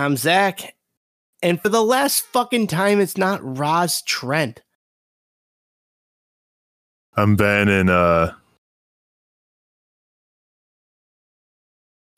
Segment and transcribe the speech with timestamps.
[0.00, 0.74] I'm Zach.
[1.42, 4.62] And for the last fucking time, it's not Roz Trent.
[7.16, 8.32] I'm Ben, and uh,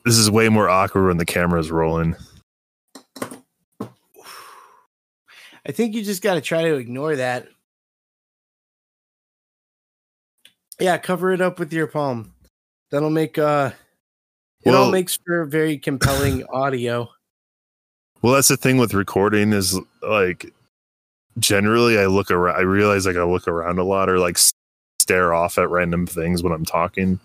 [0.05, 2.15] this is way more awkward when the camera's rolling.
[5.65, 7.47] I think you just got to try to ignore that.
[10.79, 12.33] Yeah, cover it up with your palm.
[12.91, 13.71] That'll make uh
[14.65, 17.09] it all Well- makes for very compelling audio.
[18.23, 20.51] Well, that's the thing with recording is like
[21.39, 22.55] generally I look around.
[22.55, 24.37] I realize like I look around a lot or like
[25.01, 27.19] stare off at random things when I'm talking.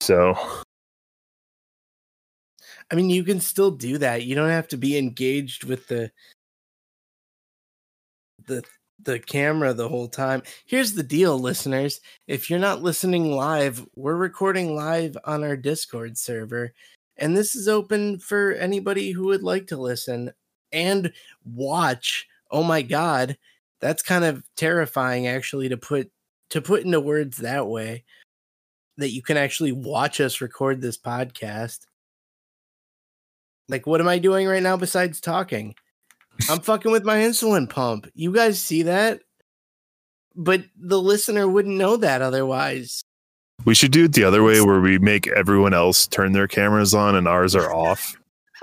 [0.00, 0.38] So
[2.90, 4.22] I mean, you can still do that.
[4.22, 6.12] You don't have to be engaged with the
[8.46, 8.62] the
[9.02, 10.44] the camera the whole time.
[10.64, 12.00] Here's the deal, listeners.
[12.28, 16.72] If you're not listening live, we're recording live on our Discord server,
[17.18, 20.32] and this is open for anybody who would like to listen
[20.72, 21.12] and
[21.44, 22.26] watch.
[22.50, 23.36] Oh my god,
[23.80, 26.10] that's kind of terrifying actually to put
[26.50, 28.04] to put into words that way
[28.98, 31.80] that you can actually watch us record this podcast.
[33.68, 35.74] Like, what am I doing right now besides talking?
[36.48, 38.10] I'm fucking with my insulin pump.
[38.14, 39.20] You guys see that?
[40.34, 43.02] But the listener wouldn't know that otherwise.
[43.64, 46.94] We should do it the other way where we make everyone else turn their cameras
[46.94, 48.16] on and ours are off.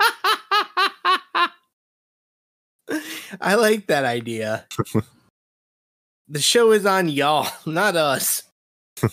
[3.40, 4.66] I like that idea.
[6.28, 8.44] the show is on y'all, not us.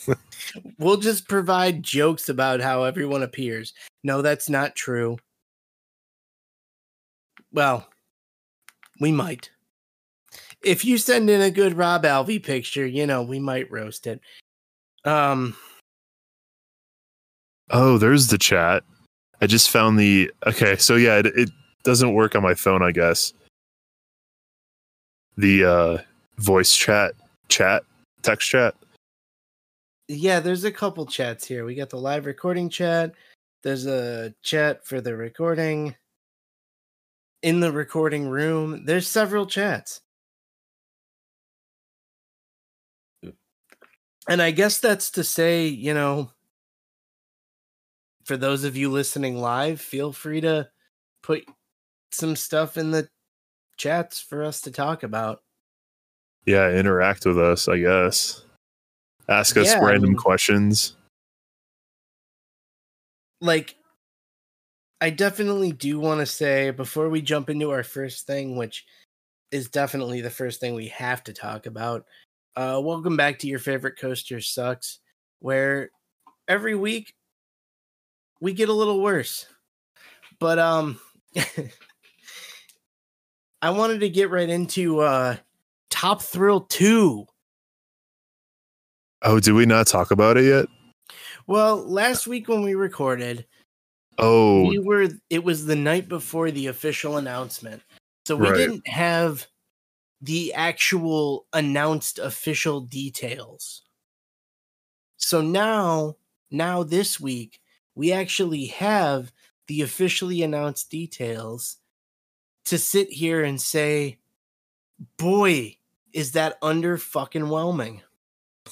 [0.78, 3.74] we'll just provide jokes about how everyone appears.
[4.04, 5.18] No, that's not true.
[7.52, 7.88] Well,
[9.00, 9.50] we might.
[10.64, 14.22] If you send in a good Rob Alvey picture, you know, we might roast it.
[15.04, 15.56] Um,
[17.72, 18.84] Oh, there's the chat.
[19.42, 20.76] I just found the okay.
[20.78, 21.50] So yeah, it, it
[21.84, 23.34] doesn't work on my phone, I guess.
[25.38, 25.98] The uh
[26.38, 27.14] voice chat,
[27.50, 27.84] chat,
[28.22, 28.76] text chat.
[30.08, 31.66] yeah, there's a couple chats here.
[31.66, 33.14] We got the live recording chat.
[33.64, 35.96] There's a chat for the recording
[37.42, 38.86] in the recording room.
[38.86, 40.02] There's several chats.
[44.28, 46.32] And I guess that's to say, you know,
[48.32, 50.66] for those of you listening live, feel free to
[51.22, 51.44] put
[52.14, 53.10] some stuff in the
[53.76, 55.42] chats for us to talk about.
[56.46, 58.46] Yeah, interact with us, I guess.
[59.28, 60.96] Ask us Yeah, I random mean- questions.
[63.42, 63.76] like
[65.02, 68.86] I definitely do want to say before we jump into our first thing, which
[69.52, 72.06] is definitely the first thing we have to talk about.
[72.56, 75.00] Uh, welcome back to your favorite coaster sucks,
[75.40, 75.90] where
[76.48, 77.14] every week
[78.42, 79.46] we get a little worse.
[80.40, 81.00] But um,
[83.62, 85.38] I wanted to get right into uh,
[85.90, 87.26] Top Thrill Two.
[89.22, 90.66] Oh, did we not talk about it yet?
[91.48, 93.46] Well, last week when we recorded,
[94.18, 97.82] Oh, we were it was the night before the official announcement
[98.26, 98.58] so we Right.
[98.58, 99.48] didn't have
[100.22, 103.82] the actual announced official details
[105.18, 106.18] so now
[106.52, 107.61] now this week
[107.96, 109.32] we actually have
[109.68, 111.78] the officially announced details
[112.66, 114.18] to sit here and say
[115.18, 115.76] boy
[116.14, 118.02] is that under fucking whelming.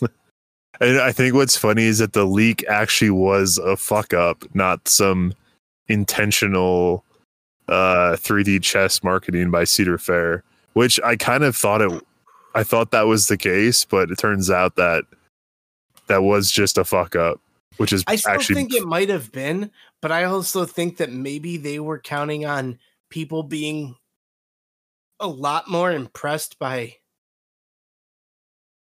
[0.81, 4.87] And I think what's funny is that the leak actually was a fuck up, not
[4.87, 5.33] some
[5.89, 7.03] intentional
[7.67, 10.43] uh 3D chess marketing by Cedar Fair,
[10.73, 12.03] which I kind of thought it
[12.55, 15.03] I thought that was the case, but it turns out that
[16.07, 17.39] that was just a fuck up,
[17.79, 19.71] which is I still actually think it might have been,
[20.01, 22.77] but I also think that maybe they were counting on
[23.09, 23.95] people being
[25.19, 26.97] a lot more impressed by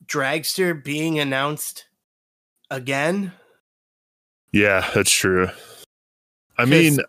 [0.05, 1.87] Dragster being announced
[2.71, 3.33] again.
[4.53, 5.49] Yeah, that's true.
[6.57, 6.99] I mean,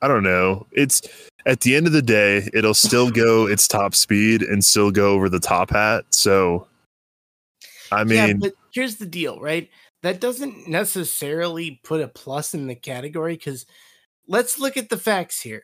[0.00, 0.68] I don't know.
[0.70, 1.02] It's
[1.46, 5.14] at the end of the day, it'll still go its top speed and still go
[5.14, 6.04] over the top hat.
[6.10, 6.68] So,
[7.90, 9.68] I yeah, mean, but here's the deal, right?
[10.02, 13.66] That doesn't necessarily put a plus in the category because
[14.26, 15.62] let's look at the facts here.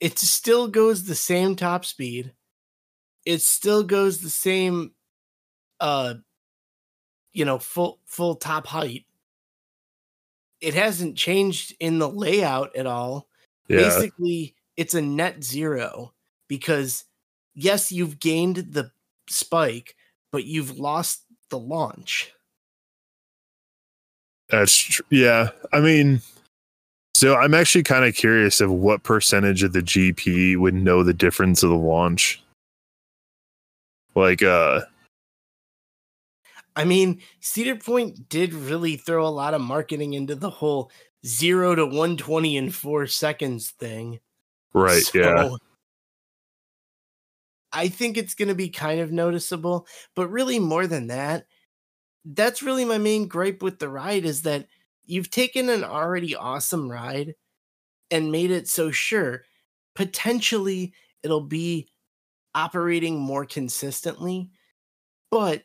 [0.00, 2.34] It still goes the same top speed.
[3.24, 4.92] It still goes the same
[5.80, 6.14] uh
[7.32, 9.06] you know, full full top height.
[10.60, 13.28] It hasn't changed in the layout at all
[13.68, 16.12] yeah, basically it's a net zero
[16.48, 17.04] because
[17.54, 18.90] yes you've gained the
[19.28, 19.96] spike
[20.30, 22.32] but you've lost the launch
[24.52, 25.48] that's tr- yeah.
[25.72, 26.20] I mean,
[27.14, 31.14] So I'm actually kind of curious of what percentage of the GP would know the
[31.14, 32.42] difference of the launch.
[34.14, 34.82] Like, uh,
[36.74, 40.90] I mean, Cedar Point did really throw a lot of marketing into the whole
[41.24, 44.20] zero to 120 in four seconds thing.
[44.72, 45.50] right, yeah,
[47.72, 51.46] I think it's going to be kind of noticeable, but really more than that,
[52.24, 54.66] that's really my main gripe with the ride is that
[55.04, 57.34] you've taken an already awesome ride
[58.10, 59.44] and made it so sure
[59.94, 61.88] potentially it'll be
[62.54, 64.50] operating more consistently,
[65.30, 65.64] but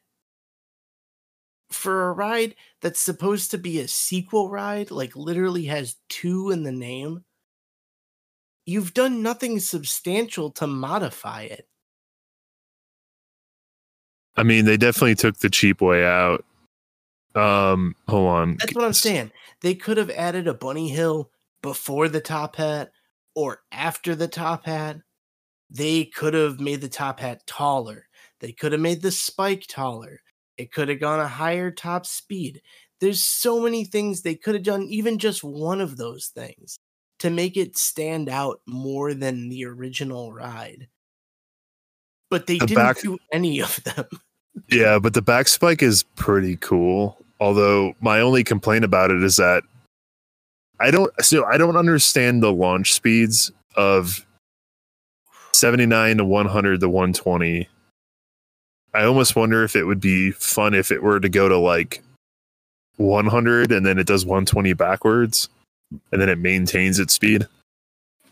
[1.71, 6.63] for a ride that's supposed to be a sequel ride, like literally has two in
[6.63, 7.23] the name,
[8.65, 11.67] you've done nothing substantial to modify it.
[14.37, 16.45] I mean, they definitely took the cheap way out.
[17.35, 18.57] Um, hold on.
[18.59, 19.31] That's what I'm saying.
[19.61, 21.31] They could have added a bunny hill
[21.61, 22.91] before the top hat
[23.35, 24.97] or after the top hat.
[25.69, 28.07] They could have made the top hat taller.
[28.39, 30.21] They could have made the spike taller.
[30.57, 32.61] It could have gone a higher top speed.
[33.01, 36.77] There's so many things they could have done, even just one of those things,
[37.19, 40.87] to make it stand out more than the original ride.
[42.29, 44.05] But they The didn't back- do any of them.
[44.69, 47.17] Yeah, but the back spike is pretty cool.
[47.39, 49.63] Although my only complaint about it is that
[50.79, 54.25] I don't so I don't understand the launch speeds of
[55.53, 57.67] 79 to 100 to 120.
[58.93, 62.03] I almost wonder if it would be fun if it were to go to like
[62.97, 65.49] 100 and then it does 120 backwards
[66.11, 67.47] and then it maintains its speed.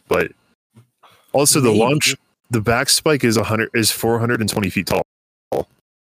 [0.08, 0.32] But
[1.34, 1.80] also the Maybe.
[1.80, 2.16] launch
[2.50, 5.04] the back spike is 100 is 420 feet tall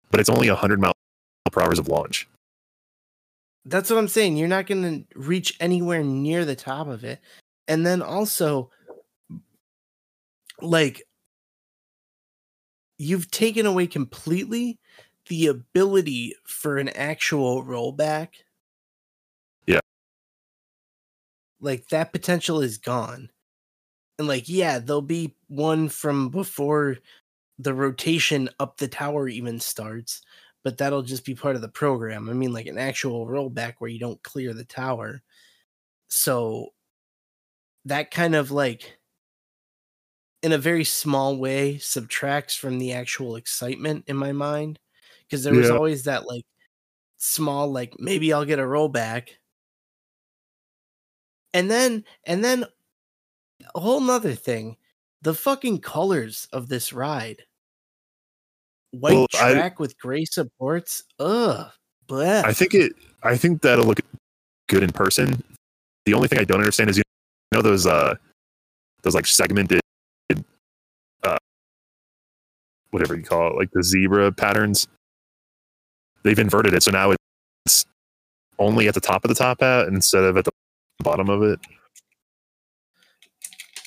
[0.09, 0.93] but it's only 100 mile
[1.51, 2.27] per hours of launch.
[3.65, 4.37] That's what I'm saying.
[4.37, 7.19] You're not going to reach anywhere near the top of it.
[7.67, 8.71] And then also,
[10.61, 11.03] like,
[12.97, 14.79] you've taken away completely
[15.27, 18.29] the ability for an actual rollback.
[19.67, 19.81] Yeah.
[21.61, 23.29] Like, that potential is gone.
[24.17, 26.97] And, like, yeah, there'll be one from before
[27.59, 30.21] the rotation up the tower even starts
[30.63, 32.29] but that'll just be part of the program.
[32.29, 35.21] I mean, like an actual rollback where you don't clear the tower.
[36.09, 36.69] So
[37.85, 38.99] that kind of like,
[40.41, 44.79] in a very small way, subtracts from the actual excitement in my mind.
[45.25, 45.77] Because there was Yeah.
[45.77, 46.43] always that like
[47.17, 49.31] small, like maybe I'll get a rollback.
[51.53, 52.65] And then, and then
[53.75, 54.77] a whole nother thing
[55.21, 57.43] the fucking colors of this ride
[58.91, 61.03] white Well, I- track with gray supports.
[61.19, 61.71] Ugh.
[62.07, 62.43] Bleh.
[62.43, 62.93] I think it
[63.23, 63.99] I think that'll look
[64.67, 65.43] good in person.
[66.05, 67.03] The only thing I don't understand is you
[67.53, 68.15] know those uh
[69.03, 69.79] those like segmented
[71.23, 71.37] uh
[72.91, 74.87] whatever you call it, like the zebra patterns.
[76.23, 77.13] They've inverted it so now
[77.65, 77.85] it's
[78.57, 80.51] only at the top of the top hat instead of at the
[81.03, 81.59] bottom of it.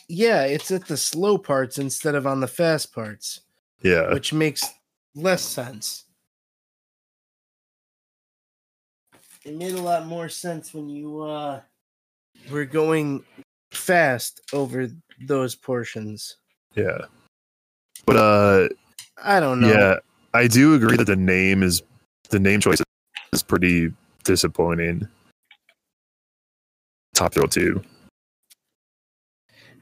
[0.09, 3.41] yeah, it's at the slow parts instead of on the fast parts,
[3.83, 4.13] Yeah.
[4.13, 4.63] which makes
[5.15, 6.05] less sense.
[9.45, 11.61] It made a lot more sense when you uh
[12.51, 13.25] were going
[13.73, 14.89] fast over
[15.27, 16.37] those portions.
[16.75, 16.99] Yeah.
[18.07, 18.69] But uh
[19.23, 19.69] I don't know.
[19.69, 19.97] yeah,
[20.35, 21.83] I do agree that the name is
[22.31, 22.81] the name choice
[23.33, 23.93] is pretty
[24.25, 25.07] disappointing.
[27.15, 27.83] Top Thrill 2.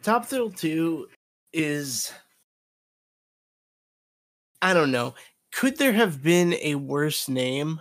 [0.02, 1.08] Top Thrill 2
[1.52, 2.12] is
[4.62, 5.14] I don't know.
[5.52, 7.80] Could there have been a worse name?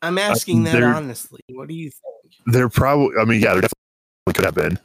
[0.00, 1.40] I'm asking that honestly.
[1.48, 2.34] What do you think?
[2.46, 4.78] There probably, I mean, yeah, there definitely could have been.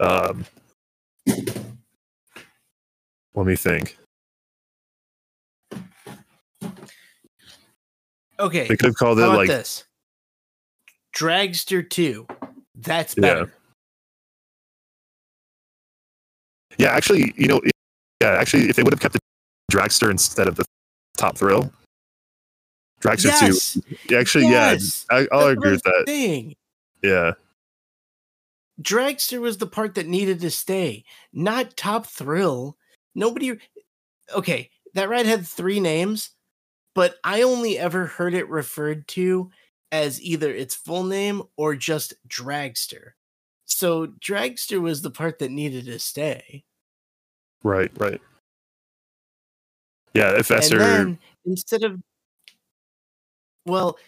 [0.00, 0.46] Um,
[3.34, 3.98] let me think.
[8.40, 9.84] Okay, They could have called it like, this?
[11.16, 12.26] Dragster 2.
[12.74, 13.40] That's better.
[13.40, 13.46] yeah,
[16.80, 17.60] actually, you know,
[18.20, 19.20] yeah, actually, if they would have kept the
[19.70, 20.64] Dragster instead of the
[21.16, 21.72] Top Thrill,
[23.00, 23.78] Dragster Yes.
[24.08, 25.06] 2, actually, yes.
[25.10, 26.04] yeah, I, I'll agree with that.
[26.08, 26.54] I'm.
[27.02, 27.32] Yeah,
[28.80, 32.76] Dragster was the part that needed to stay, not Top Thrill.
[33.14, 33.58] Nobody.
[34.34, 36.30] Okay, that ride had three names,
[36.94, 39.50] but I only ever heard it referred to
[39.92, 43.12] as either its full name or just Dragster.
[43.66, 46.64] So Dragster was the part that needed to stay.
[47.62, 48.20] right, right.
[50.12, 52.00] Yeah, if Esther, then instead of.
[53.66, 53.98] Well,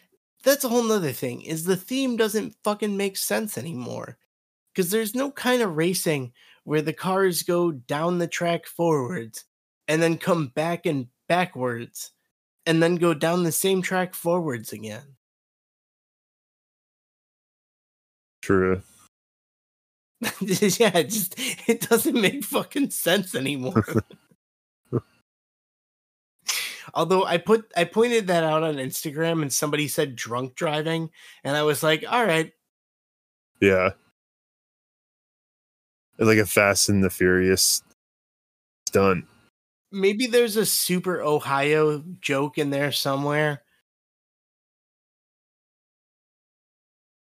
[0.45, 4.19] that's a whole nother thing is the theme doesn't fucking make sense anymore
[4.73, 6.33] because there's no kind of racing
[6.65, 9.45] where the cars go down the track forwards
[9.89, 12.13] and then come back and backwards
[12.67, 15.17] and then go down the same track forwards again
[18.47, 18.81] True.
[20.41, 21.35] yeah it just
[21.69, 23.85] it doesn't make fucking sense anymore
[26.95, 31.11] although i put i pointed that out on instagram and somebody said drunk driving
[31.45, 32.53] and i was like all right
[33.61, 33.91] Yeah.
[36.19, 37.83] Like a Fast and the Furious
[38.89, 39.27] stunt.
[39.93, 43.63] maybe there's a super ohio joke in there somewhere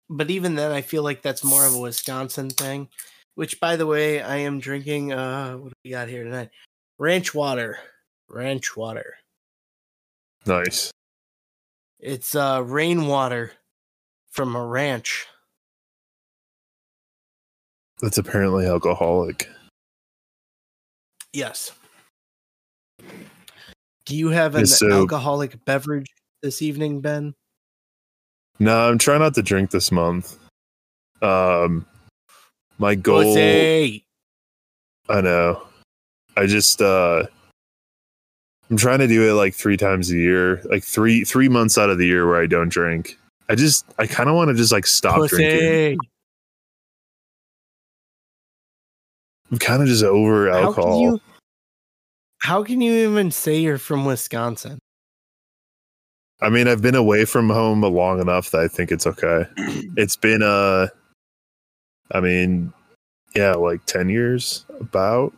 [0.08, 2.88] but even then i feel like that's more of a wisconsin thing
[3.34, 6.50] which by the way i am drinking uh what do we got here tonight
[6.98, 7.78] ranch water
[8.28, 9.14] ranch water
[10.46, 10.92] Nice.
[11.98, 13.50] It's uh rainwater
[14.30, 15.26] from a ranch.
[18.00, 19.48] That's apparently alcoholic.
[21.32, 21.72] Yes.
[24.04, 26.06] Do you have an Yes, so- alcoholic beverage
[26.42, 27.34] this evening, Ben?
[28.58, 30.38] No, I'm trying not to drink this month.
[31.22, 31.84] Um,
[32.78, 33.22] my goal.
[33.22, 34.04] Pussy!
[35.08, 35.62] I know.
[36.36, 37.24] I just uh
[38.70, 41.90] I'm trying to do it like three times a year, like three three months out
[41.90, 43.18] of the year where I don't drink.
[43.48, 45.98] I just I kind of want to just like stop drinking.
[49.52, 51.00] I'm kind of just over How can alcohol.
[51.00, 51.20] you?
[52.38, 54.78] How can you even say you're from Wisconsin?
[56.40, 59.46] I mean, I've been away from home long enough that I think it's okay.
[59.96, 60.88] it's been uh
[62.12, 62.72] I mean,
[63.34, 65.34] yeah, like 10 years about.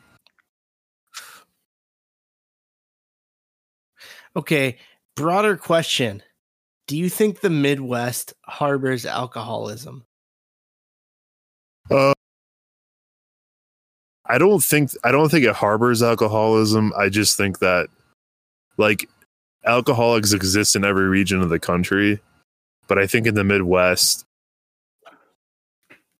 [4.36, 4.76] Okay,
[5.16, 6.22] broader question.
[6.86, 10.04] Do you think the Midwest harbors alcoholism?
[11.90, 12.12] Uh
[14.26, 16.92] I don't think I don't think it harbors alcoholism.
[16.98, 17.88] I just think that
[18.76, 19.08] like
[19.64, 22.20] alcoholics exist in every region of the country,
[22.86, 24.24] but I think in the Midwest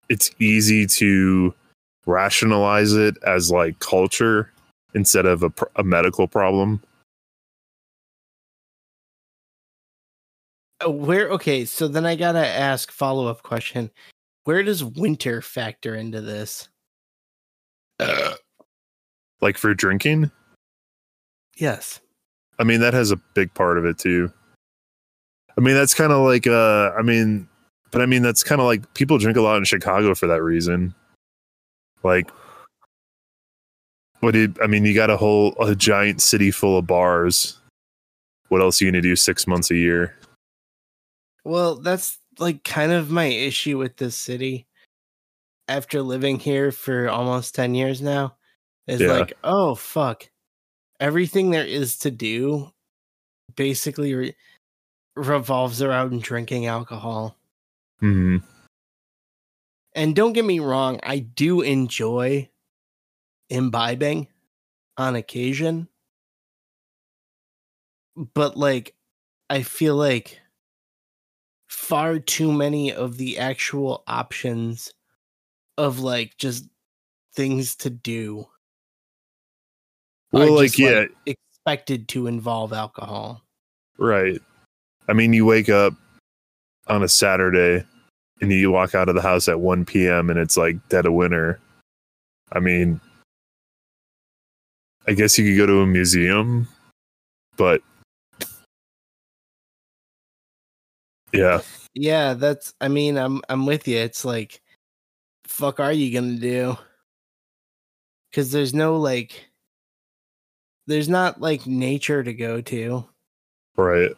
[0.08, 1.54] it's easy to
[2.06, 4.50] rationalize it as like culture
[4.94, 6.82] instead of a, a medical problem.
[10.84, 13.90] Uh, Where okay, so then I gotta ask follow up question.
[14.44, 16.68] Where does winter factor into this?
[18.00, 18.34] Uh,
[19.40, 20.30] Like for drinking,
[21.56, 22.00] Yes.
[22.58, 24.32] I mean that has a big part of it too.
[25.56, 27.48] I mean that's kind of like uh I mean
[27.90, 30.42] but I mean that's kind of like people drink a lot in Chicago for that
[30.42, 30.94] reason.
[32.02, 32.30] Like
[34.20, 37.58] what do you, I mean you got a whole a giant city full of bars.
[38.48, 40.16] What else are you going to do 6 months a year?
[41.44, 44.66] Well, that's like kind of my issue with this city.
[45.68, 48.36] After living here for almost 10 years now,
[48.86, 49.12] is Yeah.
[49.12, 50.28] like, oh fuck.
[51.00, 52.72] Everything there is to do
[53.54, 54.36] basically re-
[55.16, 57.36] revolves around drinking alcohol.
[58.02, 58.42] Mhm.
[59.94, 62.48] And don't get me wrong, I do enjoy
[63.48, 64.28] imbibing
[64.96, 65.88] on occasion.
[68.34, 68.94] But like
[69.50, 70.40] I feel like
[71.68, 74.92] far too many of the actual options
[75.76, 76.68] of like just
[77.34, 78.46] things to do
[80.32, 83.42] Well like just, yeah, expected to involve alcohol.
[83.98, 84.40] right.
[85.08, 85.94] I mean you wake up
[86.86, 87.84] on a Saturday
[88.40, 90.30] and you walk out of the house at 1 p.m.
[90.30, 91.60] and it's like dead of winter.
[92.52, 93.00] I mean,
[95.06, 96.68] I guess you could go to a museum,
[97.56, 97.82] but
[101.32, 101.60] yeah,
[101.94, 103.98] Yeah, that's I mean, I'm I'm with you.
[103.98, 104.62] It's like
[105.46, 106.78] fuck are you going to do?
[108.32, 109.47] Cuz there's no like
[110.88, 113.04] there's not like nature to go to.
[113.76, 114.10] right.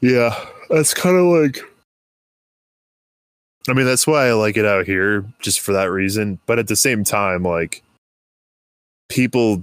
[0.00, 0.34] Yeah,
[0.70, 1.58] that's kind of like.
[3.68, 6.40] I mean, that's why I like it out here, just for that reason.
[6.46, 7.82] But at the same time, like,
[9.10, 9.62] people,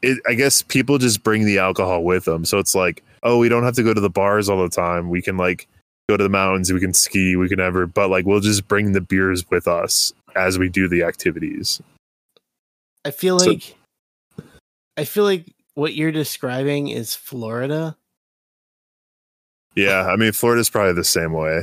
[0.00, 2.44] it, I guess people just bring the alcohol with them.
[2.44, 5.10] So it's like, oh, we don't have to go to the bars all the time.
[5.10, 5.66] We can, like,
[6.08, 8.92] go to the mountains, we can ski, we can ever, but, like, we'll just bring
[8.92, 11.82] the beers with us as we do the activities.
[13.04, 13.76] I feel So- like
[14.96, 17.96] I feel like what you're describing is Florida.
[19.74, 21.62] Yeah, I mean, Florida's probably the same way.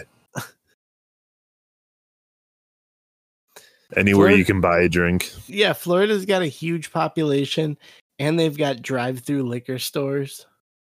[3.96, 5.32] Anywhere you can buy a drink.
[5.48, 7.78] Yeah, Florida's got a huge population
[8.20, 10.46] and they've got drive-through liquor stores.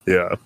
[0.07, 0.37] Yeah.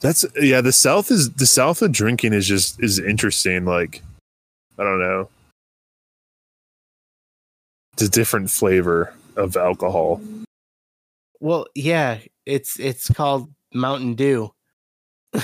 [0.00, 3.64] That's yeah, the South is the South of drinking is just is interesting.
[3.66, 4.02] Like
[4.78, 5.28] I don't know.
[8.02, 10.20] It's a different flavor of alcohol.
[11.38, 14.52] Well, yeah, it's it's called Mountain Dew.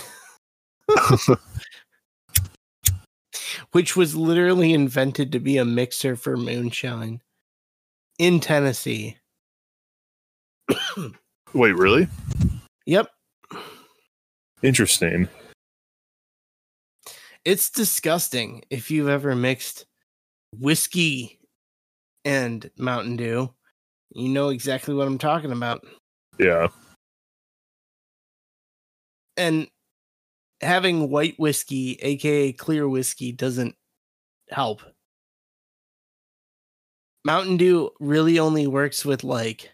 [3.70, 7.20] Which was literally invented to be a mixer for moonshine
[8.18, 9.18] in Tennessee.
[11.54, 12.08] Wait, really?
[12.86, 13.08] Yep.
[14.62, 15.28] Interesting.
[17.44, 19.86] It's disgusting if you've ever mixed
[20.52, 21.37] whiskey
[22.24, 23.52] and Mountain Dew.
[24.10, 25.84] You know exactly what I'm talking about.
[26.38, 26.68] Yeah.
[29.36, 29.68] And
[30.60, 33.74] having white whiskey, aka clear whiskey, doesn't
[34.50, 34.82] help.
[37.24, 39.70] Mountain Dew really only works with like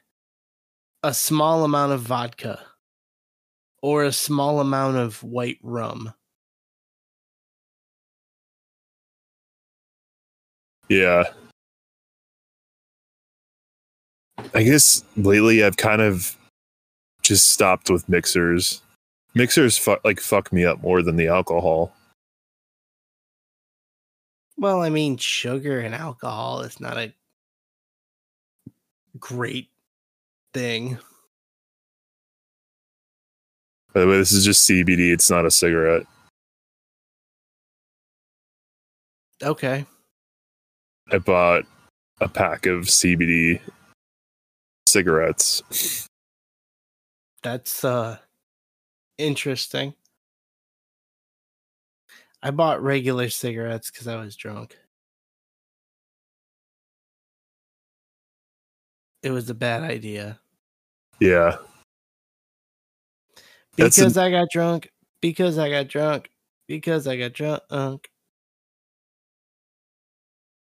[1.02, 2.60] a small amount of vodka
[3.82, 6.12] or a small amount of white rum.
[10.88, 11.24] Yeah.
[14.52, 16.36] I guess lately I've kind of
[17.22, 18.82] just stopped with mixers.
[19.34, 21.92] Mixers fu- like fuck me up more than the alcohol.
[24.56, 27.12] Well, I mean, sugar and alcohol is not a
[29.18, 29.68] great
[30.52, 30.98] thing.
[33.92, 35.12] By the way, this is just CBD.
[35.12, 36.06] It's not a cigarette.
[39.42, 39.84] Okay.
[41.10, 41.64] I bought
[42.20, 43.60] a pack of CBD
[44.94, 46.08] cigarettes.
[47.42, 48.18] That's uh
[49.18, 49.94] interesting.
[52.40, 54.78] I bought regular cigarettes because I was drunk.
[59.24, 60.38] It was a bad idea.
[61.18, 61.56] Yeah.
[63.76, 64.90] Because I got drunk.
[65.20, 66.30] Because I got drunk.
[66.68, 67.62] Because I got drunk.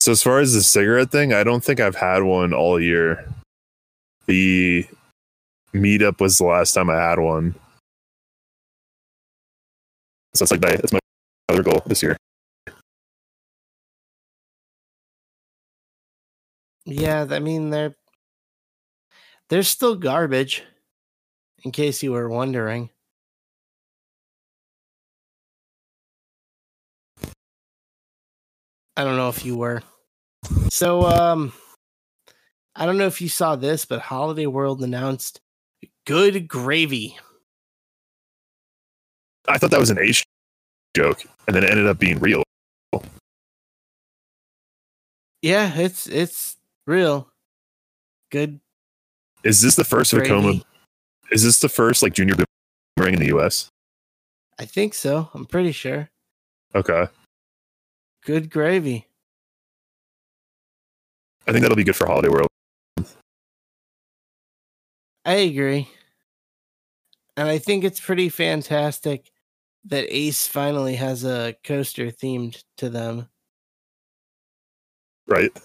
[0.00, 3.26] So as far as the cigarette thing, I don't think I've had one all year.
[4.30, 4.86] The
[5.74, 7.56] meetup was the last time I had one.
[10.34, 11.00] So it's like that's my
[11.48, 12.16] other goal this year.
[16.84, 17.96] Yeah, I mean they're
[19.48, 20.62] they're still garbage.
[21.64, 22.90] In case you were wondering.
[28.96, 29.82] I don't know if you were.
[30.68, 31.52] So um
[32.76, 35.40] I don't know if you saw this, but Holiday World announced
[36.06, 37.18] good gravy.
[39.48, 40.24] I thought that was an H
[40.96, 42.42] joke, and then it ended up being real.
[45.42, 46.56] Yeah, it's it's
[46.86, 47.28] real.
[48.30, 48.60] Good
[49.42, 50.42] Is this the first Vekoma?
[50.42, 50.64] gravy.
[51.32, 52.34] Is this the first like junior
[52.96, 53.68] boomerang in the U.S.?
[54.58, 55.30] I think so.
[55.34, 56.10] I'm pretty sure.
[56.74, 57.06] Okay,
[58.24, 59.06] Good gravy.
[61.48, 62.48] I think that'll be good for Holiday World.
[65.24, 65.88] I agree.
[67.36, 69.30] And I think it's pretty fantastic
[69.84, 73.28] that Ace finally has a coaster themed to them.
[75.26, 75.50] Right?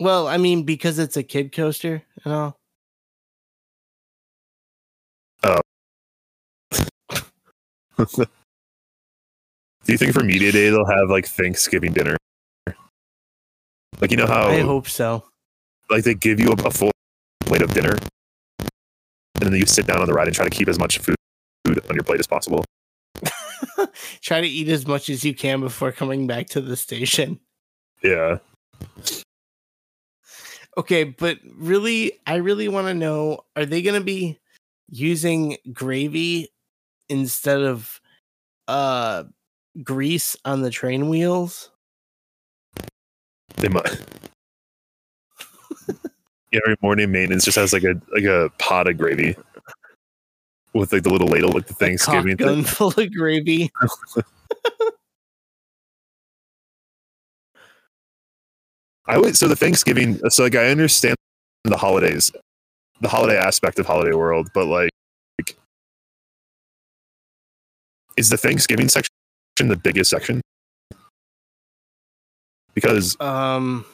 [0.00, 2.58] Well, I mean, because it's a kid coaster and all.
[5.44, 5.60] Oh.
[9.84, 12.16] Do you think for media day they'll have like Thanksgiving dinner?
[14.00, 15.24] Like you know how I hope so.
[15.90, 16.90] like they give you a, a full
[17.44, 17.96] plate of dinner,
[19.40, 21.16] and then you sit down on the ride and try to keep as much food
[21.66, 22.64] on your plate as possible.
[24.20, 27.40] Try to eat as much as you can before coming back to the station.
[28.02, 28.38] Yeah,
[30.76, 34.40] Okay, but really, I really want to know are they going to be
[34.88, 36.48] using gravy
[37.08, 38.00] instead of
[38.66, 39.24] uh
[39.82, 41.70] grease on the train wheels?
[43.56, 44.00] they might.
[46.54, 49.36] Every morning maintenance just has like a like a pot of gravy
[50.74, 53.70] with like the little ladle, like the Thanksgiving gun full of gravy.
[59.06, 60.18] I would so the Thanksgiving.
[60.30, 61.16] So like I understand
[61.64, 62.32] the holidays,
[63.00, 64.90] the holiday aspect of Holiday World, but like,
[68.16, 69.10] is the Thanksgiving section
[69.58, 70.40] the biggest section?
[72.74, 73.84] Because Um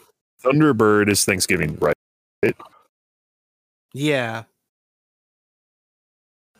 [0.42, 1.94] Thunderbird is Thanksgiving, right?
[3.92, 4.44] Yeah.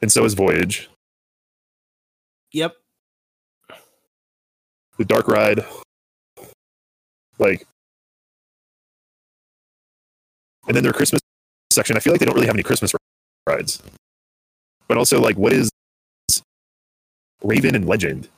[0.03, 0.89] And so is Voyage.
[2.53, 2.77] Yep.
[4.99, 5.65] The Dark Ride,
[7.39, 7.67] like,
[10.67, 11.21] and then their Christmas
[11.73, 12.93] section, I feel like they don't really have any Christmas
[13.47, 13.83] rides.
[14.89, 15.71] But also, like, what is
[17.43, 18.29] Raven and Legend?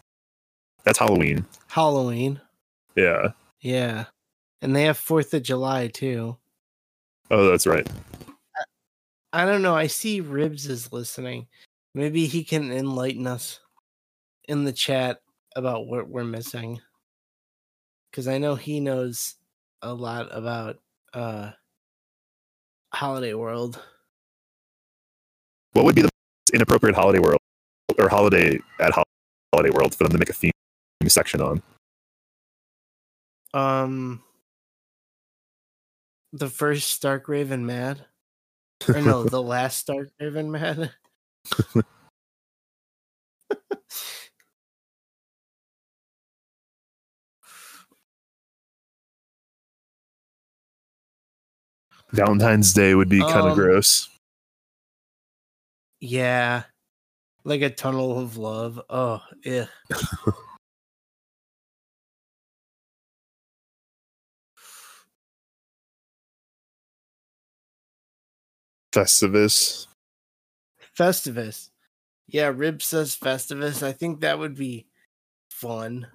[0.85, 1.47] That's Halloween.
[1.69, 2.41] Halloween.
[2.95, 3.33] Yeah.
[3.61, 4.05] Yeah.
[4.61, 6.37] And they have 4th of July too.
[7.31, 7.89] Oh, that's right.
[9.33, 9.75] I don't know.
[9.75, 11.47] I see Ribs is listening.
[11.95, 13.61] Maybe he can enlighten us
[14.49, 15.21] in the chat
[15.57, 16.81] about what we're missing.
[18.13, 19.37] Cuz I know he knows
[19.81, 20.77] a lot about
[21.15, 21.53] uh
[22.93, 23.83] Holiday World.
[25.73, 26.11] What would be the
[26.53, 27.41] inappropriate holiday world
[27.99, 28.93] or holiday at
[29.55, 30.53] Holiday World for them to make a theme
[31.09, 31.63] section on?
[33.55, 34.23] Um
[36.33, 38.05] the first Stark Raven Mad.
[38.89, 40.91] Or no, the last Stark Raven Mad.
[52.13, 54.09] Valentine's Day would be kind of Um, gross.
[56.01, 56.65] yeah.
[57.45, 58.81] Like a tunnel of love.
[58.89, 59.67] Oh, yeah.
[68.93, 69.87] Festivus.
[70.99, 71.71] Festivus.
[72.29, 73.83] Yeah, Rib says Festivus.
[73.83, 74.87] I think that would be
[75.51, 76.07] fun.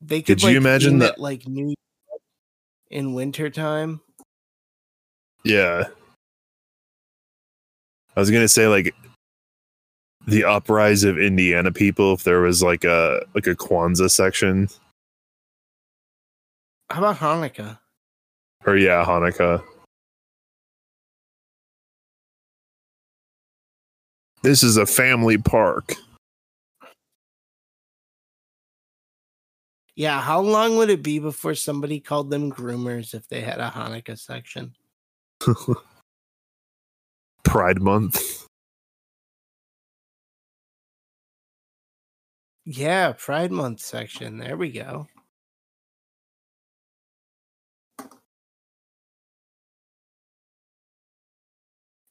[0.00, 2.20] They could Could you like, imagine that like New York
[2.90, 4.00] in wintertime.
[5.44, 5.84] Yeah.
[8.16, 8.94] I was gonna say like
[10.26, 14.68] the uprise of Indiana people if there was like a like a Kwanzaa section.
[16.90, 17.78] How about Hanukkah?
[18.66, 19.62] Or yeah, Hanukkah.
[24.42, 25.94] This is a family park.
[29.96, 33.70] Yeah, how long would it be before somebody called them groomers if they had a
[33.70, 34.74] Hanukkah section?
[37.44, 38.46] Pride month.
[42.64, 44.38] Yeah, Pride Month section.
[44.38, 45.06] There we go.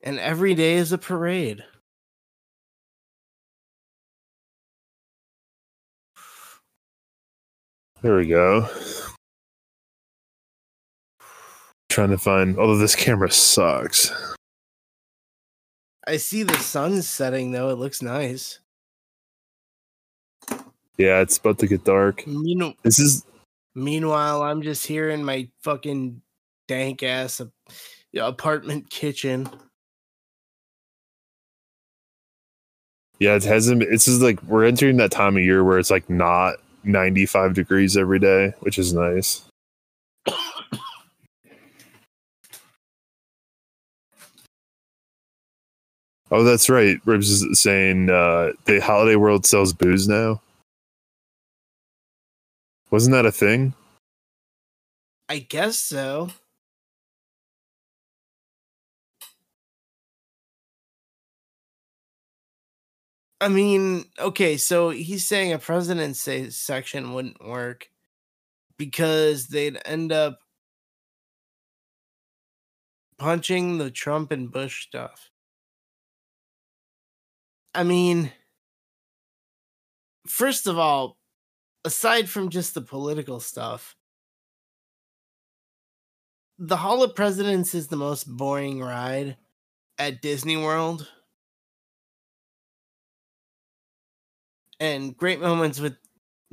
[0.03, 1.63] And every day is a parade.
[8.01, 8.67] There we go.
[11.89, 14.11] Trying to find although this camera sucks.
[16.05, 17.69] I see the sun setting though.
[17.69, 18.59] It looks nice.
[20.97, 22.25] Yeah, it's about to get dark.
[22.83, 23.25] This is
[23.75, 26.21] Meanwhile, I'm just here in my fucking
[26.67, 27.41] dank ass
[28.15, 29.49] apartment kitchen.
[33.23, 36.09] Yeah, it hasn't it's just like we're entering that time of year where it's like
[36.09, 39.43] not 95 degrees every day, which is nice.
[46.31, 46.99] Oh, that's right.
[47.05, 50.41] Ribs is saying uh, the Holiday World sells booze now.
[52.89, 53.73] Wasn't that a thing?
[55.29, 56.31] I guess so.
[63.43, 67.89] I mean, okay, so he's saying a president's section wouldn't work
[68.77, 70.39] because they'd end up
[73.17, 75.29] punching the Trump and Bush stuff.
[77.75, 78.32] I mean,
[80.25, 81.17] first of all,
[81.84, 83.97] aside from just the political stuff,
[86.58, 89.36] the Hall of Presidents is the most boring ride
[89.99, 91.12] at Disney World.
[94.83, 95.95] And Great Moments with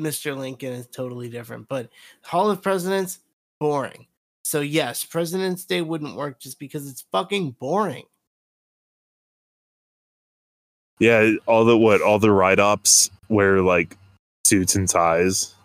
[0.00, 0.38] Mr.
[0.38, 1.88] Lincoln is totally different, but
[2.22, 3.18] Hall of Presidents,
[3.58, 4.06] boring.
[4.44, 8.04] So, yes, President's Day wouldn't work just because it's fucking boring.
[11.00, 12.02] Yeah, all the what?
[12.02, 13.96] All the write ups wear like
[14.46, 15.56] suits and ties.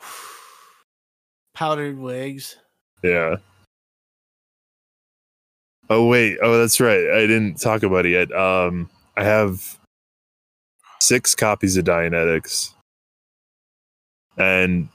[1.54, 2.56] Powdered wigs.
[3.02, 3.36] Yeah.
[5.90, 6.38] Oh wait.
[6.40, 7.10] Oh, that's right.
[7.10, 8.32] I didn't talk about it yet.
[8.32, 9.78] Um, I have
[11.00, 12.72] six copies of Dianetics,
[14.36, 14.88] and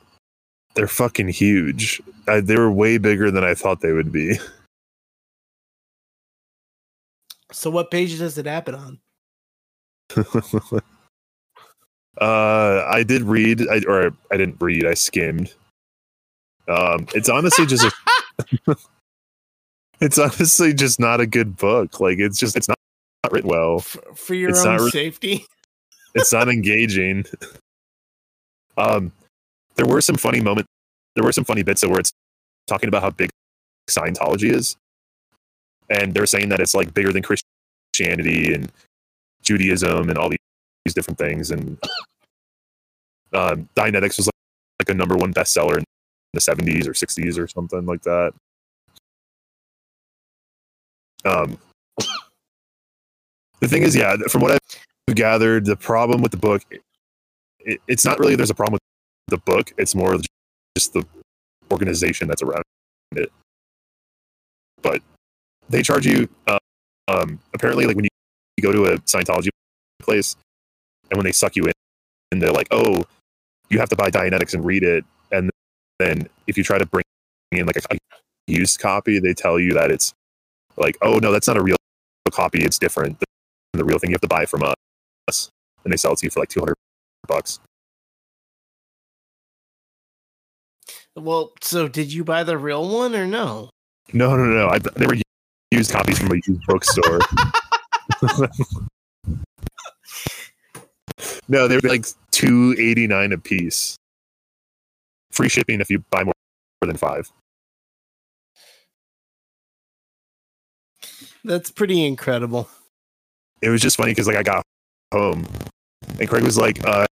[0.75, 2.01] they're fucking huge.
[2.27, 4.37] I, they were way bigger than I thought they would be.
[7.53, 8.99] So, what page does it happen on?
[12.21, 14.85] uh, I did read, I, or I didn't read.
[14.85, 15.53] I skimmed.
[16.67, 17.91] Um, it's honestly just a
[20.01, 21.99] it's honestly just not a good book.
[21.99, 22.77] Like it's just it's not,
[23.23, 23.79] not written well.
[23.79, 25.45] For, for your It's own safety?
[26.13, 27.25] It's not engaging.
[28.77, 29.11] Um,
[29.75, 30.67] there were some funny moments.
[31.15, 32.11] There were some funny bits where it's
[32.67, 33.29] talking about how big
[33.89, 34.75] Scientology is,
[35.89, 38.71] and they're saying that it's like bigger than Christianity and
[39.43, 40.39] Judaism and all these,
[40.85, 41.51] these different things.
[41.51, 41.77] And
[43.33, 45.83] um, Dianetics was like, like a number one bestseller in
[46.33, 48.33] the 70s or 60s or something like that.
[51.25, 51.57] Um,
[53.59, 54.59] the thing is, yeah, from what I've
[55.07, 56.63] gathered, the problem with the book,
[57.59, 58.81] it, it's not really there's a problem with
[59.27, 59.73] the book.
[59.77, 60.15] It's more
[60.77, 61.05] just the
[61.71, 62.63] organization that's around
[63.15, 63.31] it.
[64.81, 65.01] But
[65.69, 66.59] they charge you, uh,
[67.07, 68.09] um, apparently, like when you,
[68.57, 69.49] you go to a Scientology
[70.01, 70.35] place,
[71.09, 71.73] and when they suck you in,
[72.31, 73.03] and they're like, "Oh,
[73.69, 75.49] you have to buy Dianetics and read it," and
[75.99, 77.03] then if you try to bring
[77.51, 77.97] in like a, a
[78.47, 80.13] used copy, they tell you that it's
[80.77, 81.77] like, "Oh no, that's not a real
[82.31, 82.63] copy.
[82.63, 84.09] It's different than the real thing.
[84.11, 84.75] You have to buy from us,"
[85.83, 86.75] and they sell it to you for like two hundred
[87.27, 87.59] bucks.
[91.15, 93.69] Well, so did you buy the real one or no?
[94.13, 94.67] No, no, no.
[94.69, 95.17] I, they were
[95.71, 97.19] used copies from a used bookstore.
[101.47, 103.97] no, they were like two eighty nine a piece.
[105.31, 106.33] Free shipping if you buy more
[106.81, 107.31] than five.
[111.43, 112.69] That's pretty incredible.
[113.61, 114.63] It was just funny because like I got
[115.11, 115.45] home
[116.19, 117.05] and Craig was like, uh,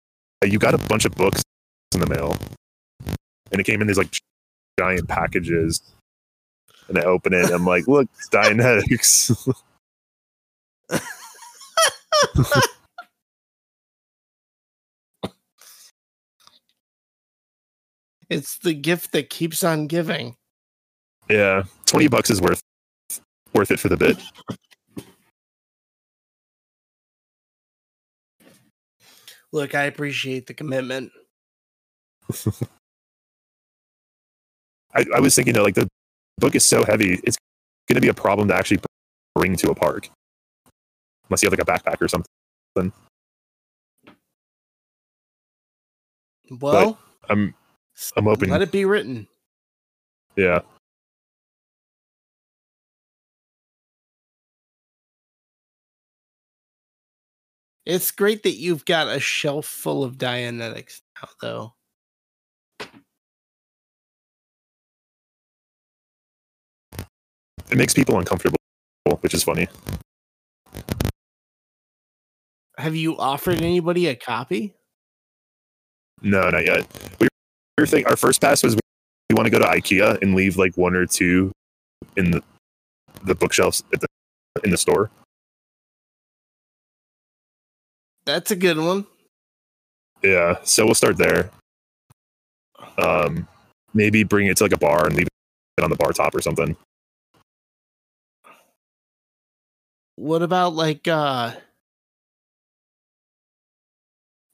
[0.46, 1.42] "You got a bunch of books
[1.94, 2.38] in the mail,"
[3.52, 4.20] and it came in these like
[4.80, 5.82] giant packages.
[6.88, 9.54] And I open it, and I'm like, "Look, it's Dianetics."
[18.30, 20.36] It's the gift that keeps on giving.
[21.30, 22.62] yeah, twenty bucks is worth
[23.54, 24.18] worth it for the bit.
[29.54, 31.12] Look, I appreciate the commitment.
[34.94, 35.88] I, I was thinking that like the
[36.38, 37.38] book is so heavy, it's
[37.88, 38.80] going to be a problem to actually
[39.36, 40.10] bring to a park,
[41.30, 42.92] unless you have like a backpack or something.
[46.60, 46.98] Well,
[47.30, 47.54] I'm
[48.16, 48.50] I'm hoping.
[48.50, 49.28] let it be written.
[50.36, 50.62] Yeah,
[57.88, 61.74] It's great that you've got a shelf full of Dianetics now, though.
[67.72, 68.58] it makes people uncomfortable,
[69.22, 69.70] which is funny.
[72.78, 74.76] Have you offered anybody a copy?
[76.22, 76.86] No, not yet.
[77.22, 77.28] We
[77.78, 80.76] were thinking our first pass was we want to go to IKEA and leave like
[80.76, 81.54] one or two
[82.18, 82.44] in the
[83.24, 84.08] the bookshelves at the
[84.64, 85.10] in the store.
[88.28, 89.08] That's a good one.
[90.22, 91.50] Yeah, so we'll start there.
[92.98, 93.48] Um,
[93.94, 95.28] maybe bring it to like a bar and leave
[95.78, 96.76] it on the bar top or something.
[100.18, 101.54] What about like uh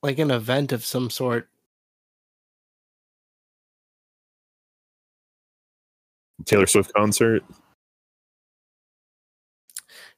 [0.04, 1.50] like an event of some sort?
[6.46, 7.44] Taylor Swift concert.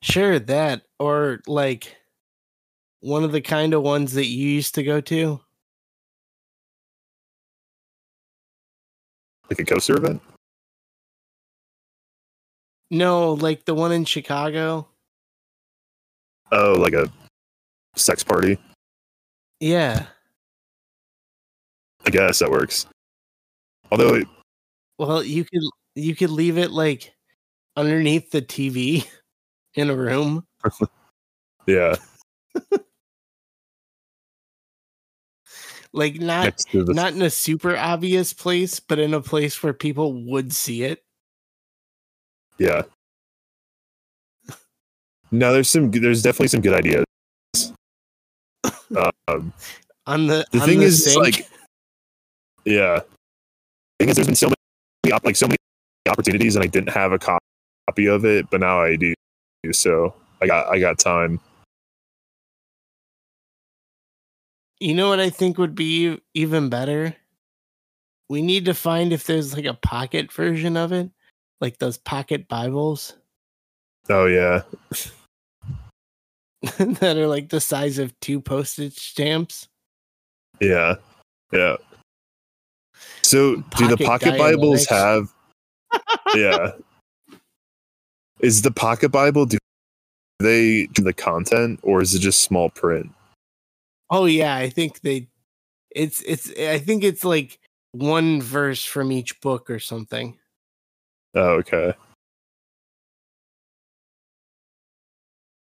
[0.01, 1.95] Sure, that or like
[3.05, 5.39] one of the kind of ones that you used to go to.
[9.49, 10.21] like a coaster event.
[12.91, 14.87] No, like the one in Chicago.
[16.51, 17.11] Oh, like a
[17.95, 18.57] sex party.
[19.59, 20.05] Yeah.
[22.05, 22.85] I guess that works.
[23.91, 24.27] Although, it,
[24.97, 25.61] Well, you could
[25.95, 27.13] you could leave it like
[27.75, 29.07] underneath the TV
[29.75, 30.45] in a room.
[31.67, 31.95] yeah,
[35.95, 40.51] Like not not in a super obvious place, but in a place where people would
[40.53, 41.03] see it.
[42.59, 42.81] yeah.
[45.31, 45.89] No, there's some.
[45.91, 47.05] There's definitely some good ideas.
[49.27, 49.51] Um,
[50.05, 51.17] On the the on thing the is, sink.
[51.17, 51.49] like,
[52.65, 52.99] yeah.
[53.99, 55.57] thing is, there's been so many, like so many
[56.07, 59.13] opportunities, and I didn't have a copy of it, but now I do.
[59.71, 61.39] So I got, I got time.
[64.79, 67.15] You know what I think would be even better?
[68.29, 71.11] We need to find if there's like a pocket version of it,
[71.61, 73.13] like those pocket Bibles
[74.09, 74.61] Oh yeah,
[76.77, 79.67] that are like the size of two postage stamps.
[80.59, 80.95] yeah,
[81.51, 81.77] yeah.
[83.23, 85.33] So do the Pocket pocket Bibles have?
[86.35, 86.71] yeah.
[88.39, 89.57] Is the pocket Bible do
[90.39, 93.11] they do the content or is it just small print?
[94.09, 95.27] Oh yeah, I think they
[95.91, 97.59] it's it's I think it's like
[97.91, 100.37] one verse from each book or something.
[101.33, 101.93] Oh, okay.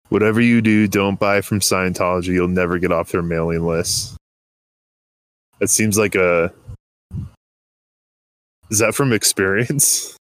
[0.09, 2.29] Whatever you do, don't buy from Scientology.
[2.29, 4.17] You'll never get off their mailing list.
[5.61, 6.53] It seems like a.
[8.71, 10.17] Is that from experience?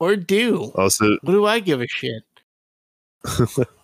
[0.00, 0.72] Or do.
[0.74, 2.24] Also, What do I give a shit?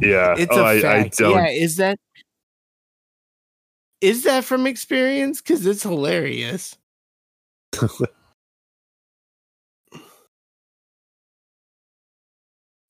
[0.00, 0.34] yeah.
[0.36, 1.18] It's oh, a I, I fact.
[1.18, 1.32] don't.
[1.32, 1.98] Yeah, is that
[4.00, 5.40] is that from experience?
[5.40, 6.76] Because it's hilarious.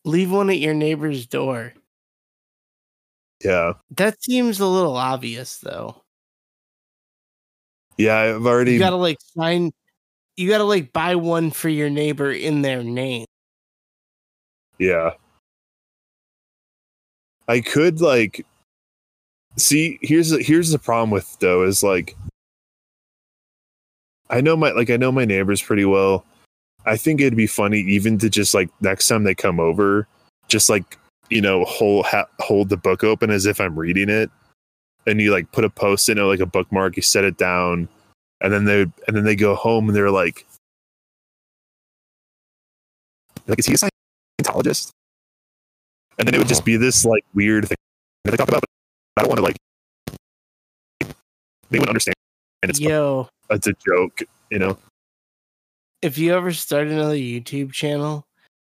[0.05, 1.75] Leave one at your neighbor's door.
[3.45, 3.73] yeah.
[3.91, 6.03] That seems a little obvious, though.
[7.97, 8.17] Yeah.
[8.17, 8.73] I've already.
[8.75, 9.73] You gotta like sign.
[10.37, 13.27] You gotta like buy one for your neighbor in their name.
[14.79, 15.13] Yeah.
[17.49, 18.47] I could like
[19.57, 22.17] see here's here's the problem with though is like
[24.31, 26.25] I know my like I know my neighbors pretty well.
[26.85, 30.07] I think it'd be funny even to just like next time they come over,
[30.49, 30.99] just like
[31.31, 34.31] you know hold ha- hold the book open as if I'm reading it,
[35.07, 36.97] and you like put a post in it like a bookmark.
[36.97, 37.89] You set it down,
[38.43, 40.47] and then they and then they go home and they're like,
[43.47, 43.77] like is he a
[44.43, 44.91] Scientologist?
[46.19, 47.77] And then it would just be this like weird thing
[48.25, 48.63] that they talk about.
[48.63, 48.71] But
[49.17, 49.57] I don't want to like
[51.71, 52.15] they wouldn't understand.
[52.63, 54.79] And it's Yo, it's a joke, you know.
[56.03, 58.27] if you ever start another YouTube channel,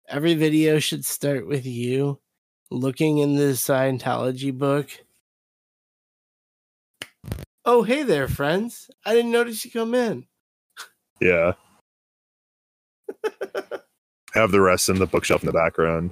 [0.10, 2.20] every video should start with you
[2.70, 4.90] looking in the Scientology book.
[7.64, 8.90] Oh, hey there, friends.
[9.06, 10.26] I didn't notice you come in.
[11.22, 11.54] Yeah.
[14.34, 16.12] Have the rest in the bookshelf in the background.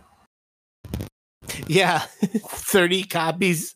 [1.68, 3.76] Yeah, 30 copies.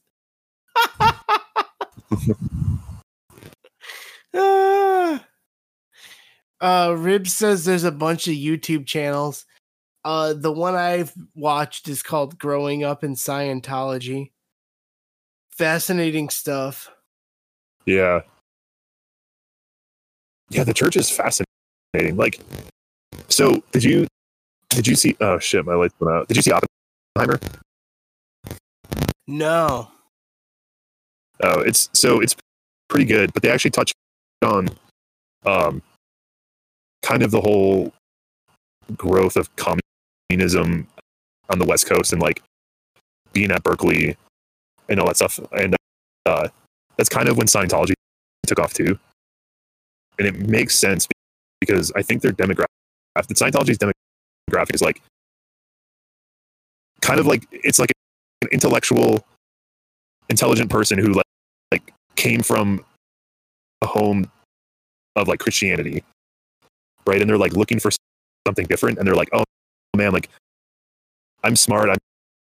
[6.61, 9.45] Uh, Rib says there's a bunch of YouTube channels.
[10.03, 14.31] Uh, the one I've watched is called Growing Up in Scientology.
[15.51, 16.89] Fascinating stuff.
[17.85, 18.21] Yeah.
[20.49, 22.15] Yeah, the church is fascinating.
[22.15, 22.39] Like,
[23.27, 24.07] so did you
[24.69, 25.15] did you see?
[25.19, 26.27] Oh shit, my lights went out.
[26.27, 26.51] Did you see
[29.27, 29.89] No.
[31.43, 32.35] Oh, it's so it's
[32.89, 33.91] pretty good, but they actually touch
[34.43, 34.69] on
[35.45, 35.81] um
[37.01, 37.93] kind of the whole
[38.97, 40.87] growth of communism
[41.49, 42.41] on the West Coast and like
[43.33, 44.17] being at Berkeley
[44.89, 45.39] and all that stuff.
[45.51, 45.75] And
[46.25, 46.47] uh
[46.97, 47.93] that's kind of when Scientology
[48.47, 48.99] took off too.
[50.17, 51.07] And it makes sense
[51.61, 52.65] because I think their demographic
[53.27, 55.01] the Scientology's demographic is like
[57.09, 57.91] kind of like it's like
[58.43, 59.25] an intellectual
[60.29, 61.25] intelligent person who like
[61.71, 62.85] like came from
[63.81, 64.29] a home
[65.15, 66.03] of like Christianity,
[67.07, 67.19] right?
[67.19, 67.89] And they're like looking for
[68.47, 69.43] something different, and they're like, oh
[69.97, 70.29] man, like
[71.43, 71.97] I'm smart, I'm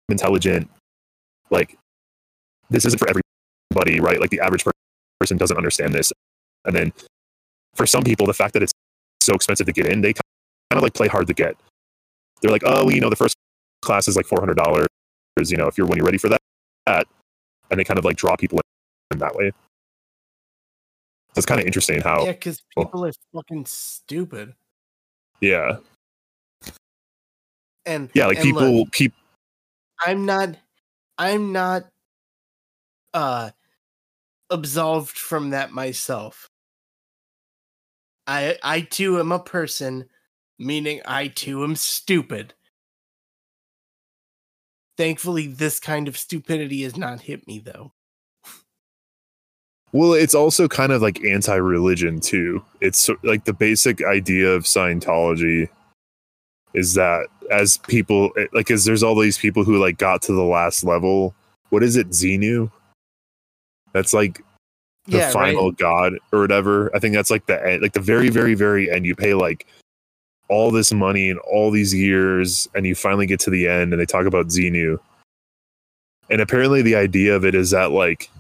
[0.09, 0.69] intelligent,
[1.51, 1.79] like
[2.69, 4.21] this isn't for everybody, right?
[4.21, 4.65] Like the average
[5.21, 6.13] person doesn't understand this,
[6.65, 6.93] and then
[7.77, 8.73] for some people, the fact that it's
[9.23, 10.23] so expensive to get in, they kind
[10.73, 11.57] of like play hard to get.
[12.43, 13.37] They're like, oh, well, you know, the first
[13.87, 14.87] class is like four hundred dollars,
[15.47, 16.41] you know, if you're when you're ready for that,
[16.87, 17.07] that,
[17.71, 18.61] and they kind of like draw people
[19.13, 19.51] in that way.
[21.35, 24.55] So it's kind of interesting how, Yeah, because people are fucking stupid.
[25.41, 25.79] yeah,
[27.85, 29.15] And yeah, like and look, people keep,
[30.05, 30.57] I'm not
[31.19, 31.85] I'm not
[33.15, 33.51] uh
[34.51, 36.51] absolved from that myself.
[38.27, 40.09] I I too am a person,
[40.59, 42.55] meaning I too am stupid.
[44.97, 47.93] Thankfully this kind of stupidity has not hit me though.
[49.93, 52.63] well, it's also kind of like anti-religion too.
[52.81, 55.69] It's like the basic idea of Scientology
[56.75, 60.33] is that as people eh, like, as there's all these people who like got to
[60.33, 61.35] the last level.
[61.71, 62.71] What is it, Xenu?
[63.93, 64.43] That's like
[65.07, 65.79] the yeah, final right.
[65.79, 66.95] god or whatever.
[66.95, 69.07] I think that's like the end, like the very, very, very end.
[69.07, 69.67] You pay like
[70.49, 74.01] all this money and all these years, and you finally get to the end, and
[74.01, 74.99] they talk about Xenu.
[76.31, 78.31] And apparently, the idea of it is that like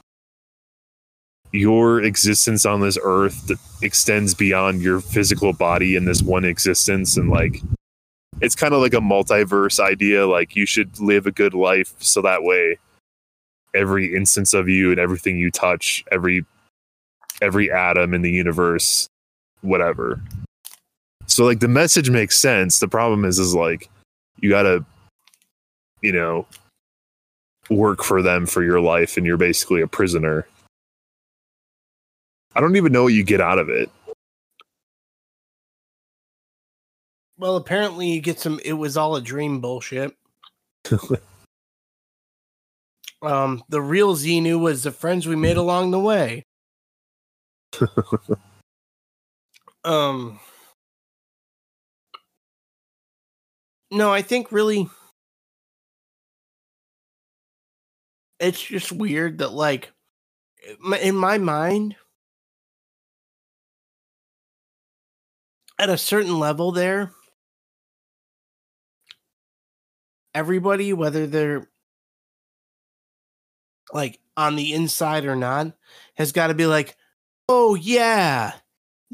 [1.52, 3.50] your existence on this earth
[3.82, 7.62] extends beyond your physical body in this one existence, and like
[8.40, 10.26] it's kind of like a multiverse idea.
[10.26, 12.78] Like you should live a good life, so that way
[13.74, 16.44] every instance of you and everything you touch, every
[17.42, 19.08] every atom in the universe,
[19.60, 20.20] whatever.
[21.36, 22.78] So like the message makes sense.
[22.78, 23.90] The problem is is like
[24.40, 24.86] you gotta,
[26.00, 26.46] you know,
[27.68, 30.46] work for them for your life and you're basically a prisoner.
[32.54, 33.90] I don't even know what you get out of it.
[37.36, 38.58] Well, apparently you get some.
[38.64, 40.16] It was all a dream bullshit.
[43.20, 46.44] um, the real Xenu was the friends we made along the way.
[49.84, 50.40] um,
[53.96, 54.88] no, I think really,
[58.38, 59.92] it's just weird that like,
[61.00, 61.96] in my mind,
[65.78, 67.12] at a certain level there
[70.34, 71.68] everybody whether they're
[73.92, 75.72] like on the inside or not
[76.16, 76.96] has got to be like
[77.48, 78.52] oh yeah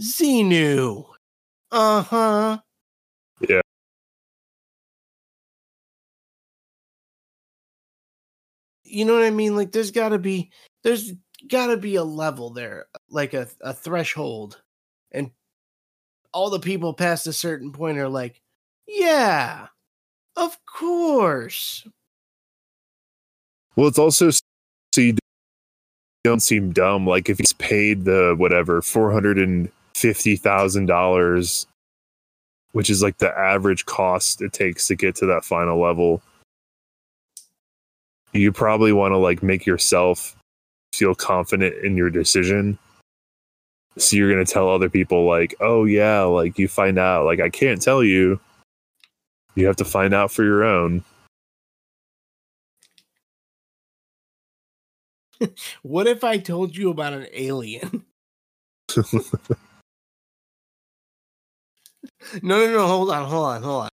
[0.00, 1.04] xenu
[1.70, 2.58] uh-huh
[8.92, 10.50] you know what i mean like there's got to be
[10.84, 11.12] there's
[11.50, 14.62] got to be a level there like a, a threshold
[15.10, 15.30] and
[16.32, 18.40] all the people past a certain point are like
[18.86, 19.66] yeah
[20.36, 21.86] of course
[23.76, 24.42] Well, it's also so
[25.00, 25.16] you
[26.24, 27.06] don't seem dumb.
[27.06, 31.66] Like if he's paid the whatever four hundred and fifty thousand dollars,
[32.72, 36.22] which is like the average cost it takes to get to that final level,
[38.32, 40.36] you probably want to like make yourself
[40.92, 42.78] feel confident in your decision.
[43.98, 47.26] So you're gonna tell other people like, oh yeah, like you find out.
[47.26, 48.40] Like I can't tell you.
[49.54, 51.04] You have to find out for your own.
[55.82, 58.04] what if i told you about an alien
[62.42, 63.88] no no no hold on hold on hold on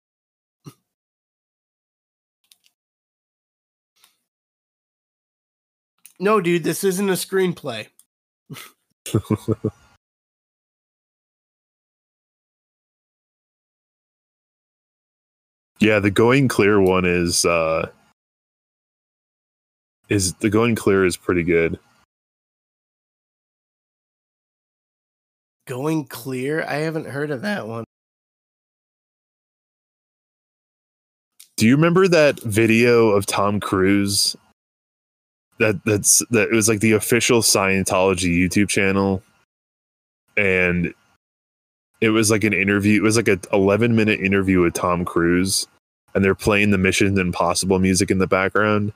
[6.20, 7.88] no dude this isn't a screenplay
[15.82, 17.90] Yeah, the going clear one is uh
[20.10, 21.80] is the going clear is pretty good.
[25.68, 27.84] going clear i haven't heard of that one
[31.58, 34.36] Do you remember that video of Tom Cruise?
[35.60, 39.22] That that's that it was like the official Scientology YouTube channel,
[40.38, 40.94] and
[42.02, 43.00] it was like an interview.
[43.02, 45.68] It was like a 11 minute interview with Tom Cruise,
[46.14, 48.94] and they're playing the Mission Impossible music in the background,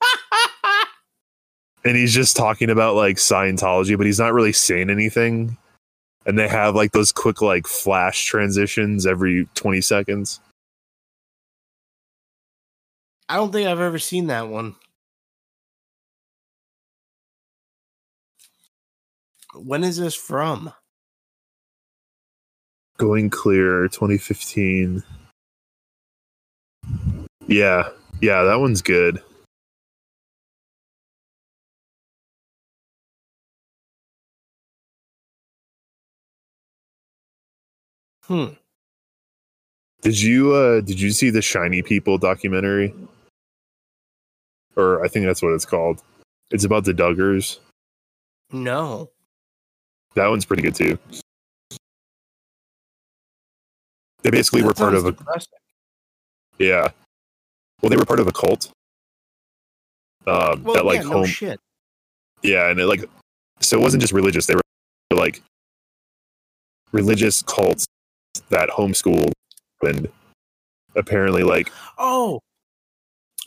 [1.84, 5.56] and he's just talking about like Scientology, but he's not really saying anything.
[6.24, 10.40] And they have like those quick like flash transitions every 20 seconds.
[13.28, 14.74] i don't think i've ever seen that one
[19.54, 20.72] when is this from
[22.98, 25.02] Going Clear 2015.
[27.46, 27.88] Yeah,
[28.20, 29.22] yeah, that one's good.
[38.24, 38.46] hmm
[40.02, 42.94] Did you uh did you see the Shiny People documentary?
[44.76, 46.02] Or I think that's what it's called.
[46.50, 47.58] It's about the Duggars.
[48.52, 49.10] no
[50.14, 50.98] That one's pretty good too.
[54.22, 55.48] They basically That were part of a depressing.
[56.58, 56.88] yeah.
[57.80, 58.70] Well, they were part of a cult.
[60.26, 61.58] Um, well that like yeah, no home shit
[62.42, 63.04] Yeah, and it like
[63.60, 64.62] so it wasn't just religious, they were
[65.16, 65.42] like
[66.92, 67.86] religious cults
[68.50, 69.32] that homeschooled
[69.82, 70.08] and
[70.94, 72.38] apparently like Oh,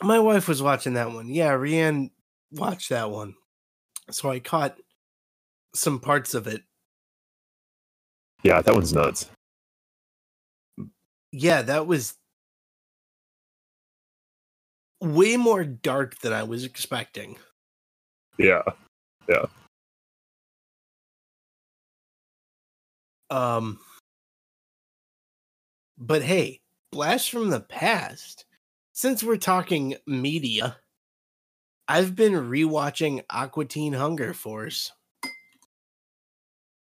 [0.02, 1.28] my wife was watching that one.
[1.30, 2.10] Yeah, Rianne
[2.52, 3.34] watched that one.
[4.10, 4.76] So I caught
[5.76, 6.62] some parts of it.
[8.42, 9.28] yeah, that one's nuts.
[11.32, 12.14] Yeah, that was
[15.00, 17.36] way more dark than I was expecting.
[18.38, 18.62] Yeah.
[19.28, 19.46] Yeah.
[23.30, 23.78] Um
[25.98, 26.60] but hey,
[26.92, 28.44] blast from the past.
[28.92, 30.78] Since we're talking media,
[31.88, 34.92] I've been rewatching Aqua Teen Hunger Force.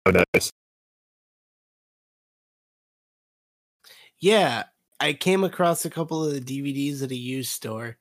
[0.06, 0.52] Oh nice.
[4.20, 4.64] Yeah,
[5.00, 7.98] I came across a couple of the DVDs at a used store,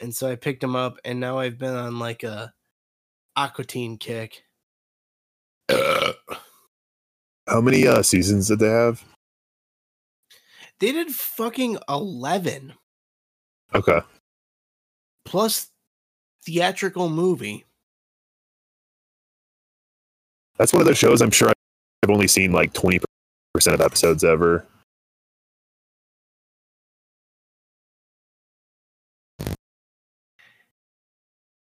[0.00, 2.52] and so I picked them up, and now I've been on like a
[3.36, 4.42] Aquatine Teen kick.
[7.46, 9.04] How many uh seasons did they have?
[10.78, 12.74] They did fucking eleven
[13.74, 14.00] Okay.
[15.24, 15.68] plus
[16.44, 17.64] theatrical movie.
[20.60, 23.02] That's one of those shows I'm sure I've only seen like 20%
[23.68, 24.66] of episodes ever.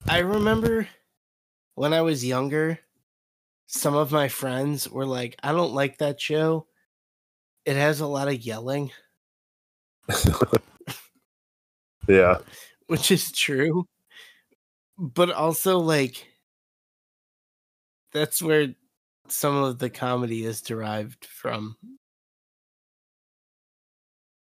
[0.08, 0.88] I remember
[1.76, 2.80] when I was younger,
[3.68, 6.66] some of my friends were like, I don't like that show.
[7.64, 8.90] It has a lot of yelling,
[12.08, 12.38] yeah.
[12.88, 13.86] which is true.
[14.98, 16.31] But also, like,
[18.12, 18.74] that's where
[19.28, 21.76] some of the comedy is derived from.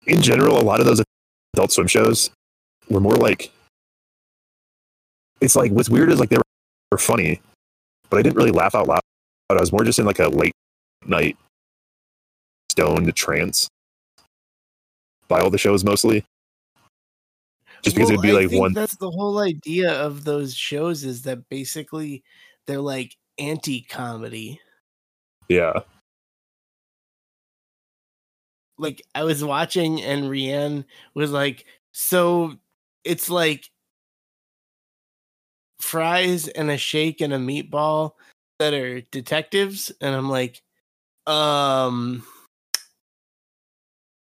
[0.08, 1.02] In general, a lot of those
[1.54, 2.32] adult swim shows
[2.90, 3.52] were more like
[5.40, 6.38] it's like what's weird is like they
[6.92, 7.42] were funny,
[8.10, 9.02] but I didn't really laugh out loud.
[9.50, 10.54] I was more just in like a late
[11.06, 11.38] night
[12.72, 13.68] stoned trance
[15.28, 16.24] by all the shows mostly.
[17.82, 21.04] Just because Well, it'd be I like one That's the whole idea of those shows
[21.04, 22.24] is that basically
[22.68, 24.62] they're like anti comedy.
[25.50, 25.82] yeah.
[28.78, 32.58] like I was watching and Rianne was like, so
[33.04, 33.70] it's like
[35.80, 38.14] fries and a shake and a meatball
[38.60, 40.62] that are detectives, and I'm like,
[41.28, 42.24] um,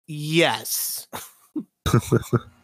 [0.07, 1.07] yes.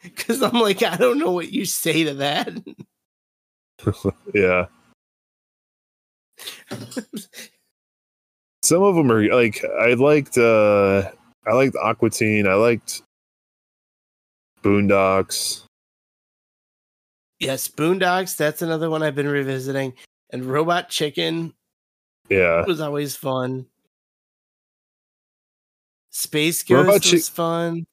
[0.02, 2.48] Because I'm like, I don't know what you say to that.
[4.34, 4.66] Yeah.
[8.62, 11.10] Some of them are like I liked uh
[11.46, 13.02] I liked Aqua Teen, I liked
[14.62, 15.64] Boondocks.
[17.38, 19.94] yes, Boondocks, that's another one I've been revisiting.
[20.30, 21.54] And Robot Chicken
[22.28, 22.64] Yeah.
[22.66, 23.66] was always fun.
[26.10, 27.86] Space Ghost Robot Chi- was fun.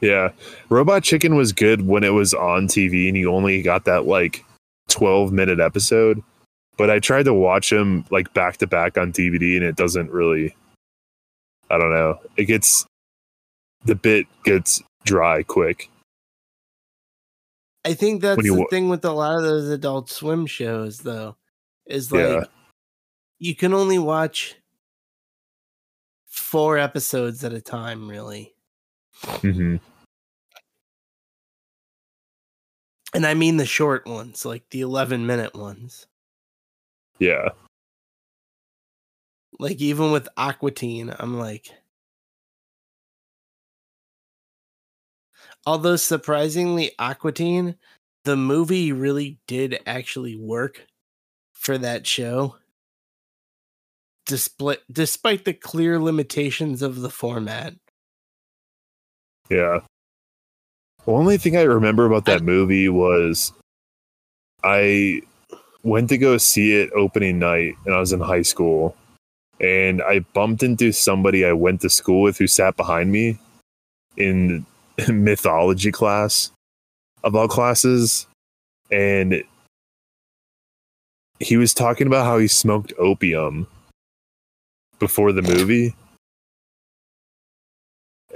[0.00, 0.32] Yeah.
[0.68, 4.44] Robot Chicken was good when it was on TV and you only got that like
[4.88, 6.22] 12 minute episode.
[6.76, 10.10] But I tried to watch them like back to back on DVD and it doesn't
[10.10, 10.54] really
[11.70, 12.20] I don't know.
[12.36, 12.84] It gets
[13.84, 15.90] the bit gets dry quick.
[17.84, 21.36] I think that's the wa- thing with a lot of those adult swim shows, though,
[21.86, 22.44] is like Yeah.
[23.38, 24.56] you can only watch
[26.26, 28.55] four episodes at a time, really.
[29.22, 29.76] Hmm
[33.16, 36.06] And I mean the short ones, like the 11 minute ones.
[37.18, 37.48] Yeah.
[39.58, 41.70] Like even with Aqua Teen, I'm like.
[45.64, 47.76] Although surprisingly, Aqua Teen,
[48.24, 50.86] the movie really did actually work
[51.54, 52.56] for that show.
[54.26, 57.76] Despite despite the clear limitations of the format.
[59.48, 59.80] Yeah.
[61.04, 63.52] The only thing I remember about that movie was
[64.64, 65.22] I
[65.82, 68.96] went to go see it opening night and I was in high school.
[69.60, 73.38] And I bumped into somebody I went to school with who sat behind me
[74.16, 74.66] in
[75.08, 76.50] mythology class
[77.22, 78.26] of all classes.
[78.90, 79.42] And
[81.38, 83.66] he was talking about how he smoked opium
[84.98, 85.94] before the movie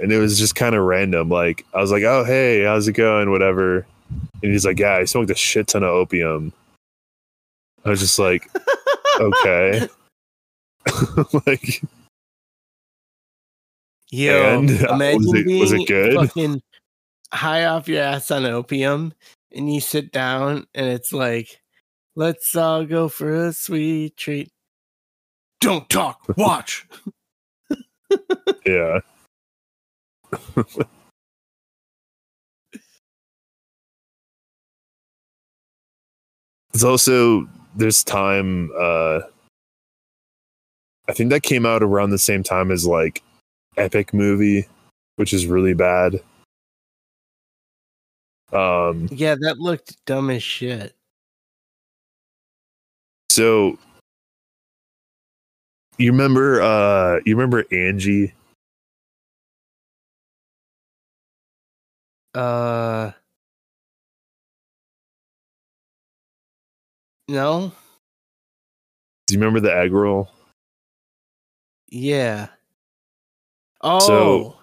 [0.01, 1.29] and it was just kind of random.
[1.29, 3.85] Like I was like, "Oh hey, how's it going?" Whatever,
[4.43, 6.51] and he's like, "Yeah, I smoked a shit ton of opium."
[7.85, 8.49] I was just like,
[9.19, 9.87] "Okay,"
[11.47, 11.81] like,
[14.11, 16.13] Yo, And, uh, imagine was it- was it good?
[16.15, 16.61] fucking
[17.33, 19.13] high off your ass on opium,
[19.55, 21.61] and you sit down, and it's like,
[22.15, 24.49] "Let's all go for a sweet treat."
[25.61, 26.87] Don't talk, watch.
[28.65, 28.99] yeah,
[36.73, 38.71] it's also this time.
[38.77, 39.21] uh
[41.07, 43.21] I think that came out around the same time as like
[43.75, 44.67] Epic movie,
[45.17, 46.21] which is really bad.
[48.53, 50.95] Um, yeah, that looked dumb as shit.
[53.29, 53.77] So
[55.97, 58.33] you remember uh you remember Angie?
[62.33, 63.11] Uh,
[67.27, 67.71] no,
[69.27, 70.29] Do you remember the egg roll?
[71.89, 72.47] yeah.
[73.83, 74.55] Oh,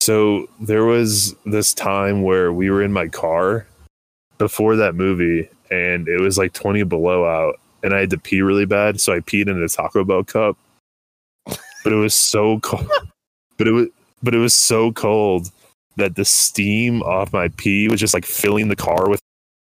[0.00, 3.66] So there was this time where we were in my car
[4.38, 8.40] before that movie and it was like 20 below out and I had to pee
[8.42, 10.56] really bad, so I peed in a Taco Bell cup.
[11.44, 12.88] But it was so cold.
[13.58, 13.88] But it was
[14.22, 15.50] but it was so cold
[15.96, 19.20] that the steam off my pee was just like filling the car with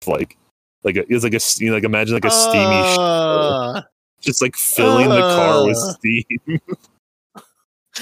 [0.05, 0.37] like
[0.83, 3.81] like a, it's like a you know, like imagine like a steamy Uh,
[4.21, 5.93] just like filling the car with uh.
[5.93, 6.61] steam.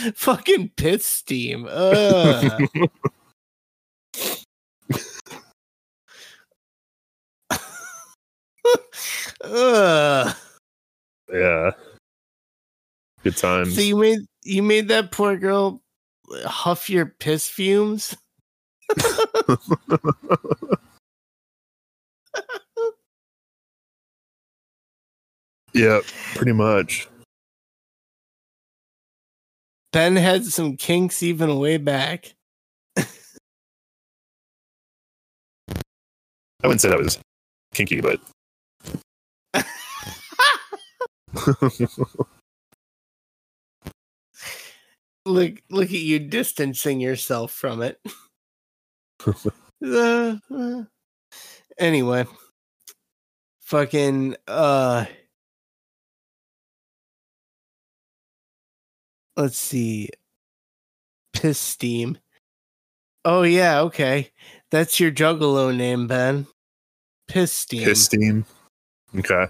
[0.15, 1.65] fucking piss steam.
[1.69, 2.59] Uh.
[9.43, 10.33] uh.
[11.33, 11.71] yeah.
[13.23, 13.75] Good times.
[13.75, 15.81] So you made you made that poor girl
[16.45, 18.17] huff your piss fumes.
[25.73, 26.01] yeah,
[26.35, 27.07] pretty much.
[29.91, 32.35] Ben had some kinks even way back.
[36.63, 37.19] I wouldn't say that was
[37.73, 38.19] kinky, but
[45.27, 47.99] look look at you distancing yourself from it.
[49.85, 50.83] Uh, uh,
[51.77, 52.25] anyway,
[53.61, 55.05] fucking uh
[59.35, 60.09] let's see.
[61.33, 62.17] Piss steam.
[63.23, 64.31] Oh yeah, okay.
[64.71, 66.47] That's your juggalo name, Ben.
[67.27, 67.83] Piss steam.
[67.83, 68.45] piss steam.
[69.15, 69.45] Okay,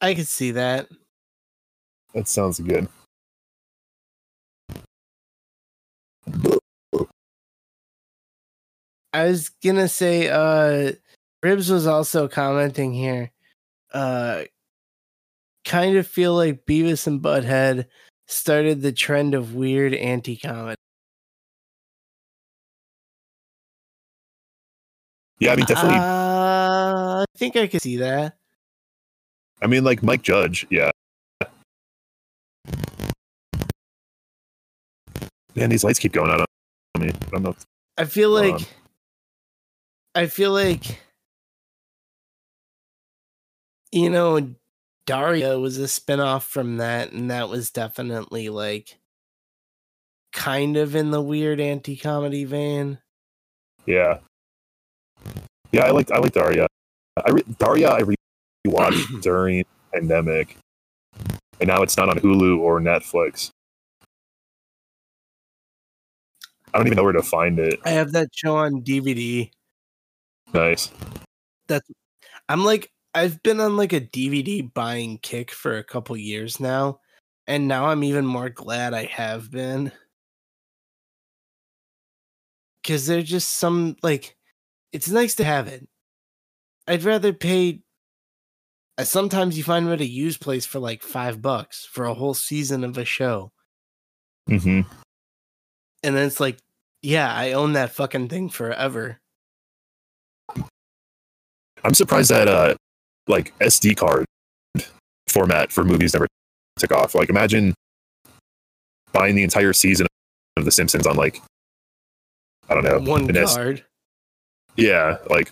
[0.00, 0.88] I could see that.
[2.14, 2.88] that sounds good.
[9.12, 10.92] I was gonna say, uh,
[11.42, 13.30] Ribs was also commenting here.
[13.92, 14.44] Uh,
[15.64, 17.86] kind of feel like Beavis and Butthead
[18.26, 20.76] started the trend of weird anti-comedy.
[25.38, 25.98] Yeah, I mean, definitely.
[25.98, 28.36] Uh, I think I could see that.
[29.62, 30.66] I mean, like Mike Judge.
[30.70, 30.90] Yeah.
[35.54, 36.46] Man, these lights keep going out on
[37.00, 37.08] me.
[37.08, 37.56] I don't know.
[37.96, 38.60] I feel like on.
[40.18, 41.00] I feel like
[43.92, 44.56] you know
[45.06, 48.98] Daria was a spinoff from that and that was definitely like
[50.32, 52.98] kind of in the weird anti-comedy vein.
[53.86, 54.18] Yeah.
[55.70, 56.66] Yeah, I like I like Daria.
[57.24, 58.02] I re- Daria I
[58.66, 59.64] rewatched during
[59.94, 60.56] pandemic,
[61.60, 63.50] and now it's not on Hulu or Netflix.
[66.74, 67.78] I don't even know where to find it.
[67.84, 69.52] I have that show on DVD.
[70.52, 70.90] Nice.
[71.66, 71.88] That's
[72.48, 77.00] I'm like I've been on like a DVD buying kick for a couple years now
[77.46, 79.92] and now I'm even more glad I have been.
[82.86, 84.36] Cuz there's just some like
[84.92, 85.86] it's nice to have it.
[86.86, 87.82] I'd rather pay
[88.98, 92.14] uh, sometimes you find them at a used place for like 5 bucks for a
[92.14, 93.52] whole season of a show.
[94.48, 94.80] hmm
[96.02, 96.58] And then it's like,
[97.02, 99.20] yeah, I own that fucking thing forever.
[101.84, 102.74] I'm surprised that uh,
[103.26, 104.24] like SD card
[105.28, 106.26] format for movies never
[106.78, 107.14] took off.
[107.14, 107.74] Like, imagine
[109.12, 110.06] buying the entire season
[110.56, 111.40] of The Simpsons on like
[112.68, 113.84] I don't know One an S- card.
[114.76, 115.50] yeah, like,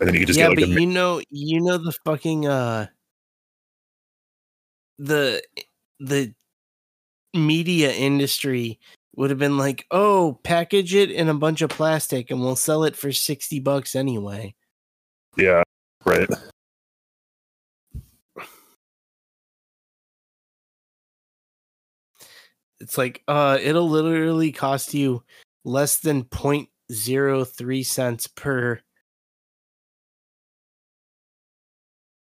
[0.00, 1.92] and then you could just yeah, get like but the you know, you know the
[2.04, 2.86] fucking uh,
[4.98, 5.42] the
[6.00, 6.32] the
[7.34, 8.78] media industry
[9.16, 12.84] would have been like, oh, package it in a bunch of plastic, and we'll sell
[12.84, 14.54] it for sixty bucks anyway.
[15.36, 15.62] yeah,
[16.04, 16.28] right.
[22.80, 25.22] It's like, uh, it'll literally cost you
[25.64, 28.80] less than 0.03 cents per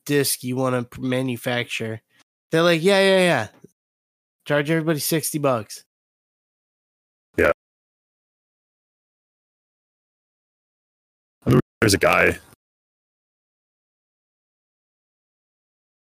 [0.06, 2.02] disc you want to manufacture.
[2.52, 3.48] They're like, yeah, yeah, yeah.
[4.46, 5.86] Charge everybody 60 bucks.
[11.84, 12.38] There's a guy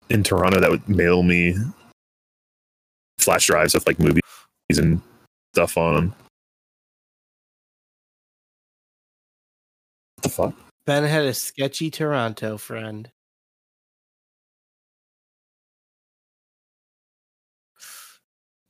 [0.09, 1.57] in Toronto that would mail me
[3.17, 4.21] flash drives with like movies
[4.69, 5.01] and
[5.53, 6.15] stuff on them.
[10.15, 10.53] What the fuck?
[10.85, 13.11] Ben had a sketchy Toronto friend.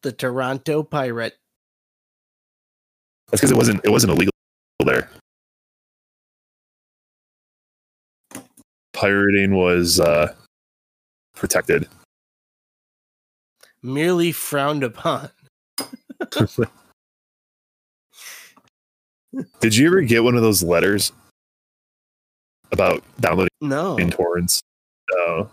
[0.01, 1.37] The Toronto Pirate.
[3.27, 4.31] That's because it wasn't it wasn't illegal
[4.83, 5.11] there.
[8.95, 10.33] Pirating was uh,
[11.35, 11.87] protected.
[13.83, 15.29] Merely frowned upon.
[19.59, 21.11] Did you ever get one of those letters
[22.71, 23.97] about downloading No.
[23.97, 24.61] in torrents?
[25.11, 25.49] No.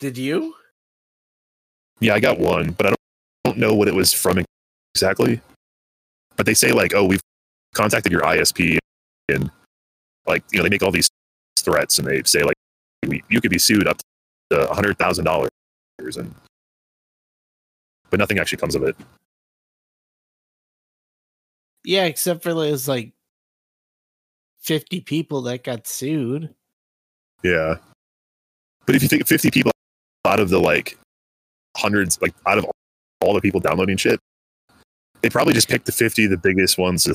[0.00, 0.54] Did you?
[2.00, 2.98] Yeah, I got one, but I don't,
[3.44, 4.42] don't know what it was from
[4.94, 5.40] exactly.
[6.36, 7.20] but they say like, oh, we've
[7.74, 8.78] contacted your ISP
[9.28, 9.50] and
[10.26, 11.10] like you know they make all these
[11.58, 12.56] threats and they say like
[13.06, 13.98] we, you could be sued up
[14.50, 15.50] to a hundred thousand dollars
[16.16, 16.34] and
[18.10, 18.94] but nothing actually comes of it.
[21.84, 23.14] Yeah, except for those like
[24.60, 26.54] 50 people that got sued.
[27.42, 27.76] Yeah.
[28.86, 29.72] But if you think 50 people
[30.26, 30.98] out of the like
[31.76, 32.66] hundreds, like out of
[33.22, 34.20] all the people downloading shit,
[35.22, 37.14] they probably just picked the 50 the biggest ones to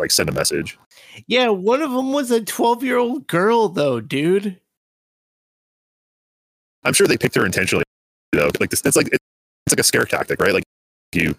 [0.00, 0.78] like send a message.
[1.26, 4.58] Yeah, one of them was a 12 year old girl, though, dude.
[6.84, 7.84] I'm sure they picked her intentionally,
[8.32, 8.50] though.
[8.58, 9.20] Like this, it's like it's
[9.70, 10.54] like a scare tactic, right?
[10.54, 10.64] Like
[11.12, 11.34] you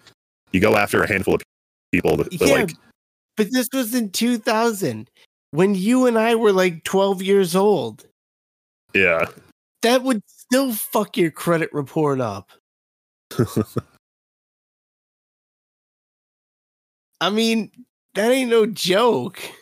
[0.52, 1.42] you go after a handful of
[1.92, 2.72] people, that, yeah, like
[3.36, 5.10] but this was in 2000
[5.50, 8.06] when you and I were like 12 years old.
[8.94, 9.26] yeah,
[9.82, 12.50] That would still fuck your credit report up.
[17.20, 17.70] I mean,
[18.14, 19.40] that ain't no joke.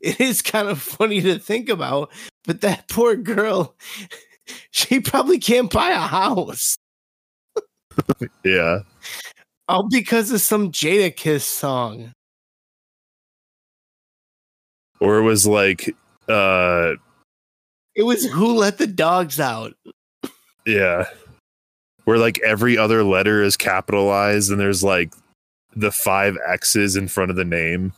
[0.00, 2.10] It is kind of funny to think about,
[2.44, 3.76] but that poor girl,
[4.70, 6.76] she probably can't buy a house
[8.44, 8.78] yeah.
[9.68, 12.12] all because of some Jadakiss song.
[15.00, 15.94] Or it was like,
[16.30, 16.92] uh,
[17.94, 19.74] It was Who Let the Dogs Out.
[20.66, 21.04] yeah,
[22.04, 25.12] where like every other letter is capitalized and there's like
[25.74, 27.92] the five X's in front of the name.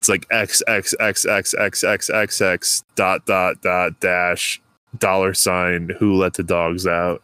[0.00, 4.60] It's like X X X X X X X X dot dot dot dash
[4.98, 7.22] dollar sign who let the dogs out.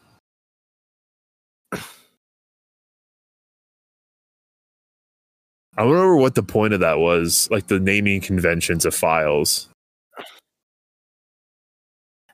[5.78, 9.68] I don't remember what the point of that was, like the naming conventions of files.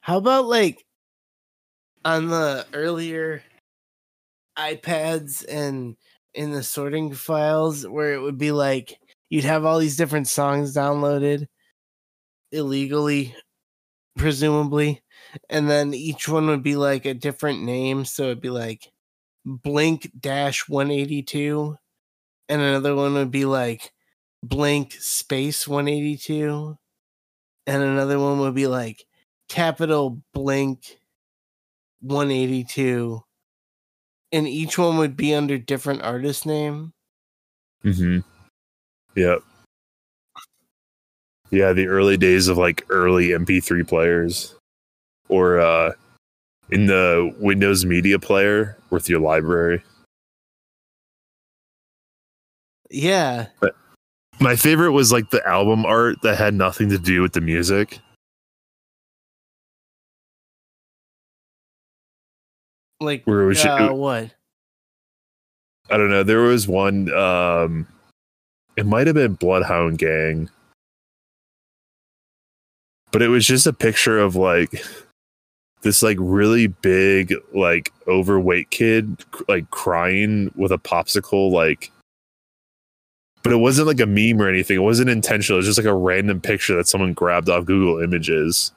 [0.00, 0.84] How about like
[2.04, 3.42] on the earlier
[4.58, 5.96] iPads and
[6.34, 8.98] in the sorting files where it would be like
[9.28, 11.46] you'd have all these different songs downloaded
[12.52, 13.34] illegally,
[14.16, 15.02] presumably,
[15.48, 18.04] and then each one would be like a different name.
[18.04, 18.92] So it'd be like
[19.44, 21.76] Blink Dash 182,
[22.48, 23.92] and another one would be like
[24.42, 26.76] Blink Space 182,
[27.66, 29.04] and another one would be like
[29.48, 30.98] capital Blink
[32.00, 33.22] 182,
[34.32, 36.92] and each one would be under different artist name.
[37.84, 38.20] Mm-hmm.
[39.16, 39.42] Yep.
[41.50, 44.54] Yeah, the early days of like early MP3 players,
[45.28, 45.92] or uh,
[46.70, 49.82] in the Windows Media Player with your library.
[52.90, 53.46] Yeah.
[54.40, 58.00] My favorite was like the album art that had nothing to do with the music.
[63.02, 64.30] Like Where was- uh, what?
[65.90, 66.22] I don't know.
[66.22, 67.12] There was one.
[67.12, 67.86] Um,
[68.76, 70.48] it might have been Bloodhound Gang,
[73.10, 74.82] but it was just a picture of like
[75.82, 81.90] this like really big like overweight kid like crying with a popsicle like
[83.42, 85.86] but it wasn't like a meme or anything it wasn't intentional it was just like
[85.86, 88.72] a random picture that someone grabbed off google images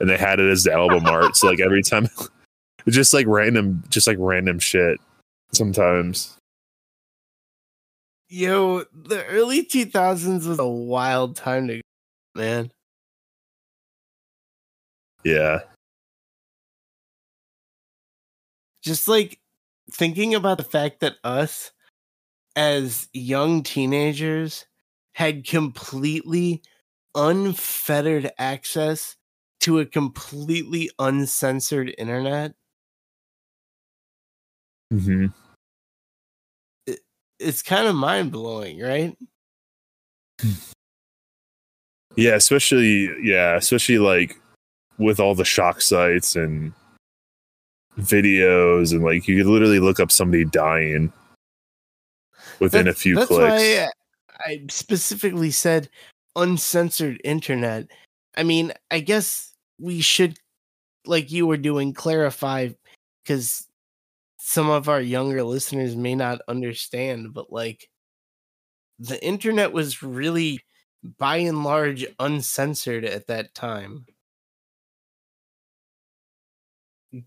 [0.00, 2.08] and they had it as the album art so like every time
[2.86, 4.98] it's just like random just like random shit
[5.52, 6.36] sometimes
[8.28, 11.80] Yo, the early 2000s was a wild time to
[12.34, 12.72] man.
[15.22, 15.60] yeah
[18.82, 19.38] Just like
[19.92, 21.70] thinking about the fact that us
[22.56, 24.66] as young teenagers
[25.14, 26.62] had completely
[27.14, 29.16] unfettered access
[29.60, 32.54] to a completely uncensored internet.
[34.92, 35.26] Mm-hmm.
[37.40, 39.16] It's kind of mind blowing, right?
[42.16, 44.40] Yeah, especially yeah, especially like
[44.98, 46.72] with all the shock sites and
[47.98, 51.12] videos and like you could literally look up somebody dying
[52.60, 53.50] within a few that's clicks.
[53.50, 53.88] why
[54.46, 55.88] I specifically said
[56.36, 57.88] uncensored internet.
[58.36, 60.38] I mean, I guess we should,
[61.06, 62.70] like you were doing, clarify
[63.24, 63.66] because
[64.46, 67.88] some of our younger listeners may not understand, but like
[68.98, 70.60] the internet was really
[71.16, 74.04] by and large uncensored at that time.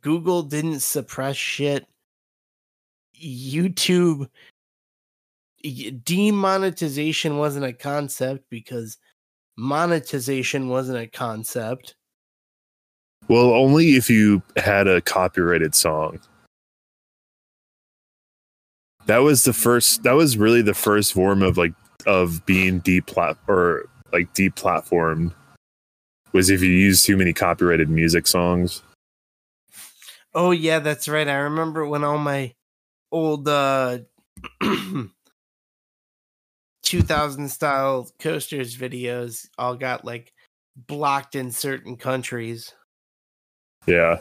[0.02, 1.88] Google didn't suppress shit.
[3.20, 4.30] YouTube
[6.04, 9.00] demonetization wasn't a concept because
[9.58, 11.96] monetization wasn't a concept.
[13.28, 16.20] Well, only if you had a copyrighted song.
[19.08, 21.74] That was the first that was really the first form of like
[22.06, 25.34] of being deep plat or like deep platformed
[26.32, 28.84] was if you use too many copyrighted music songs
[30.40, 31.28] Oh yeah, that's right.
[31.28, 32.54] I remember when all my
[33.12, 33.98] old uh
[36.84, 40.32] 2000 style coasters videos all got like
[40.76, 42.72] blocked in certain countries.
[43.88, 44.18] yeah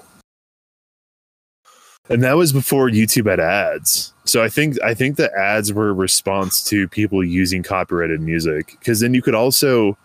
[2.08, 4.12] and that was before youtube had ads.
[4.24, 8.76] So i think i think the ads were a response to people using copyrighted music
[8.78, 9.96] because then you could also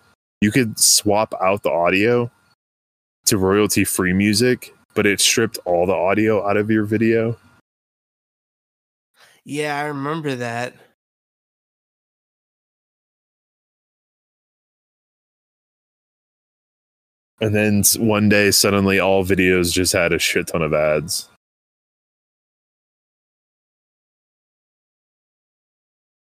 [0.42, 2.32] you could swap out the audio
[3.26, 7.38] to royalty free music but it stripped all the audio out of your video.
[9.44, 10.76] Yeah, I remember that.
[17.40, 21.28] and then one day suddenly all videos just had a shit ton of ads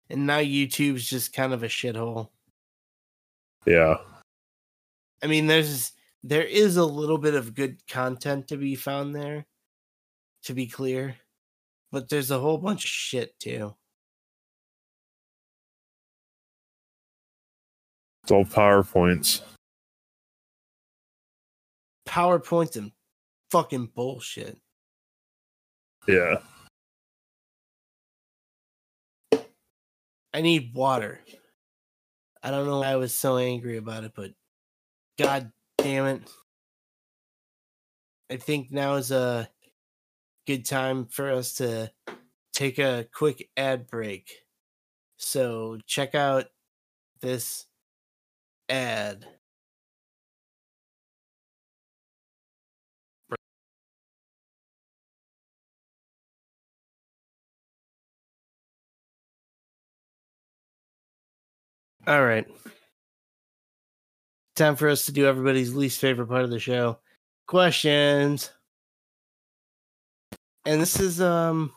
[0.10, 2.30] And now YouTube's just kind of a shithole.
[3.66, 3.97] yeah
[5.22, 5.91] I mean, there's
[6.24, 9.45] there is a little bit of good content to be found there,
[10.43, 11.16] to be clear,
[11.91, 13.76] but there's a whole bunch of shit too.
[18.24, 19.41] it's all powerpoints
[22.07, 22.91] PowerPoints and
[23.49, 24.57] fucking bullshit.
[26.07, 26.38] yeah
[30.34, 31.21] I need water.
[32.41, 34.32] I don't know why I was so angry about it, but
[35.17, 36.30] god damn it.
[38.32, 39.49] I think now is a
[40.45, 41.91] good time for us to
[42.53, 44.32] take a quick ad break.
[45.17, 46.45] So check out
[47.21, 47.65] this
[48.69, 49.25] ad.
[62.10, 62.47] All right.
[64.55, 66.97] Time for us to do everybody's least favorite part of the show.
[67.47, 68.49] Questions.
[70.66, 71.72] And this is um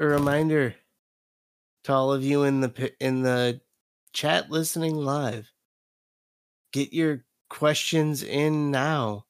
[0.00, 0.74] a reminder
[1.84, 3.60] to all of you in the in the
[4.12, 5.48] chat listening live.
[6.72, 9.26] Get your questions in now.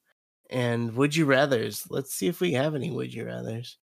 [0.49, 1.85] And would you rathers?
[1.91, 3.75] Let's see if we have any would you rathers.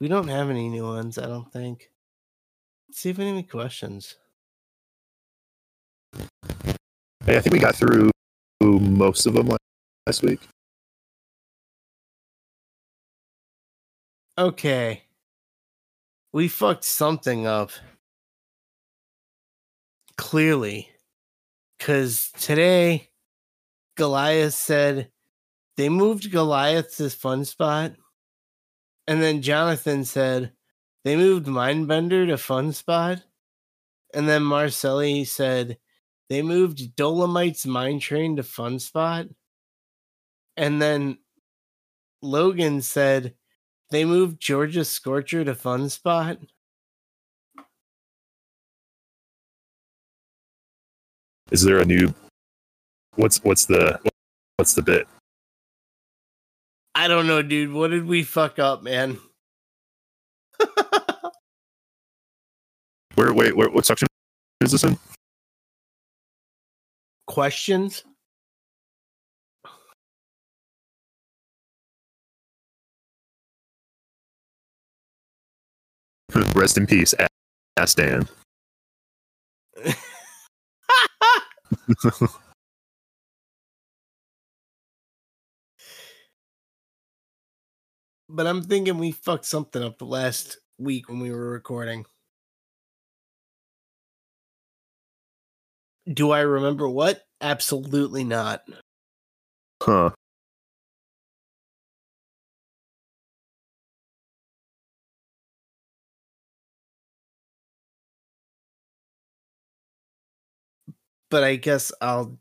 [0.00, 1.90] We don't have any new ones, I don't think.
[2.94, 4.14] Let's see if we have any questions.
[7.26, 8.12] Hey, I think we got through
[8.62, 9.50] most of them
[10.06, 10.38] last week.
[14.38, 15.02] Okay.
[16.32, 17.72] We fucked something up.
[20.16, 20.88] Clearly.
[21.76, 23.08] Because today,
[23.96, 25.10] Goliath said
[25.76, 27.90] they moved Goliath to Fun Spot.
[29.08, 30.52] And then Jonathan said
[31.04, 33.22] they moved Mindbender to Fun Spot.
[34.12, 35.78] And then Marcelli said
[36.28, 39.26] they moved Dolomite's Mine Train to Fun Spot.
[40.56, 41.18] And then
[42.22, 43.34] Logan said
[43.90, 46.38] they moved Georgia Scorcher to Fun Spot.
[51.50, 52.14] Is there a new?
[53.16, 54.00] What's what's the
[54.56, 55.06] what's the bit?
[56.94, 57.72] I don't know, dude.
[57.72, 59.18] What did we fuck up, man?
[63.14, 64.08] Where wait where, what section
[64.60, 64.98] is this in?
[67.26, 68.04] Questions?
[76.54, 77.14] Rest in peace,
[77.76, 78.28] Ass Dan.
[88.28, 92.06] but I'm thinking we fucked something up the last week when we were recording.
[96.10, 97.26] Do I remember what?
[97.42, 98.62] Absolutely not.
[99.82, 100.10] Huh.
[111.30, 112.38] But I guess I'll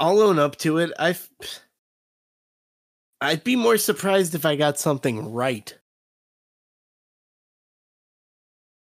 [0.00, 0.92] I'll own up to it.
[0.98, 1.16] I
[3.20, 5.74] I'd be more surprised if I got something right.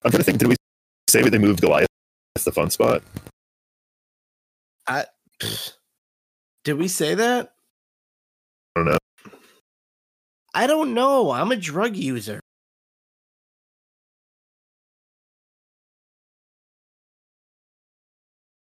[0.04, 0.40] I'm trying to think.
[0.40, 0.56] Did we
[1.08, 1.88] say that they moved Goliath
[2.36, 3.04] to the fun spot?
[4.88, 5.06] I
[6.64, 7.54] Did we say that?
[8.76, 8.98] I don't know.
[10.54, 11.32] I don't know.
[11.32, 12.40] I'm a drug user.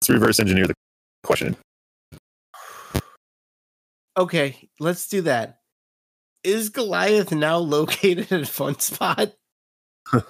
[0.01, 0.73] Let's reverse engineer the
[1.23, 1.55] question.
[4.17, 5.59] Okay, let's do that.
[6.43, 9.33] is Goliath now located at Fun Spot?
[10.11, 10.21] I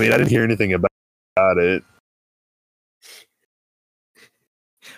[0.00, 0.90] mean, I didn't hear anything about,
[1.36, 1.82] about it.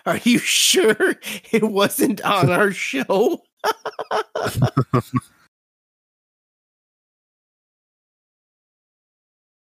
[0.07, 1.17] Are you sure
[1.51, 3.43] it wasn't on our show?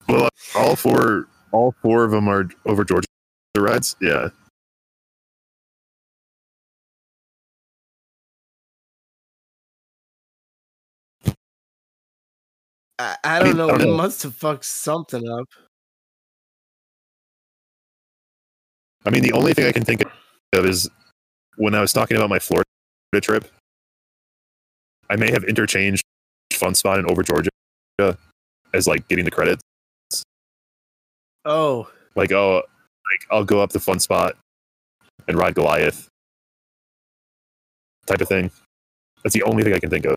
[0.09, 3.09] Well, all four, all four of them are over Georgia
[3.57, 3.97] rides.
[4.01, 4.29] Yeah.
[12.99, 13.69] I, I don't know.
[13.69, 13.97] I don't know.
[13.97, 15.47] must have fucked something up.
[19.05, 20.91] I mean, the only thing I can think of is
[21.57, 22.67] when I was talking about my Florida
[23.21, 23.49] trip,
[25.09, 26.03] I may have interchanged
[26.53, 27.51] Fun Spot and Over Georgia
[28.75, 29.63] as like getting the credits.
[31.45, 34.37] Oh, Like, oh, like I'll go up the Fun Spot
[35.29, 36.09] and ride Goliath
[38.07, 38.51] type of thing.
[39.23, 40.16] That's the only thing I can think of.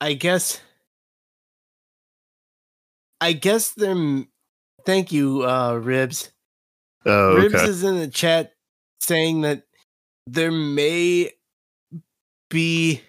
[0.00, 0.60] I guess.
[3.20, 4.24] I guess they're.
[4.84, 6.30] Thank you, uh, Ribs.
[7.04, 8.54] Oh, Ribs is in the chat
[9.00, 9.64] saying that
[10.26, 11.32] there may
[12.50, 13.02] be.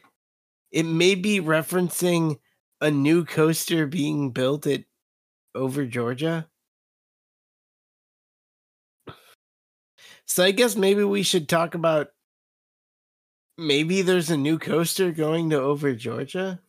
[0.72, 2.40] It may be referencing
[2.82, 4.84] a new coaster being built at
[5.56, 6.48] over Georgia.
[10.26, 12.10] So I guess maybe we should talk about
[13.58, 16.60] maybe there's a new coaster going to over Georgia.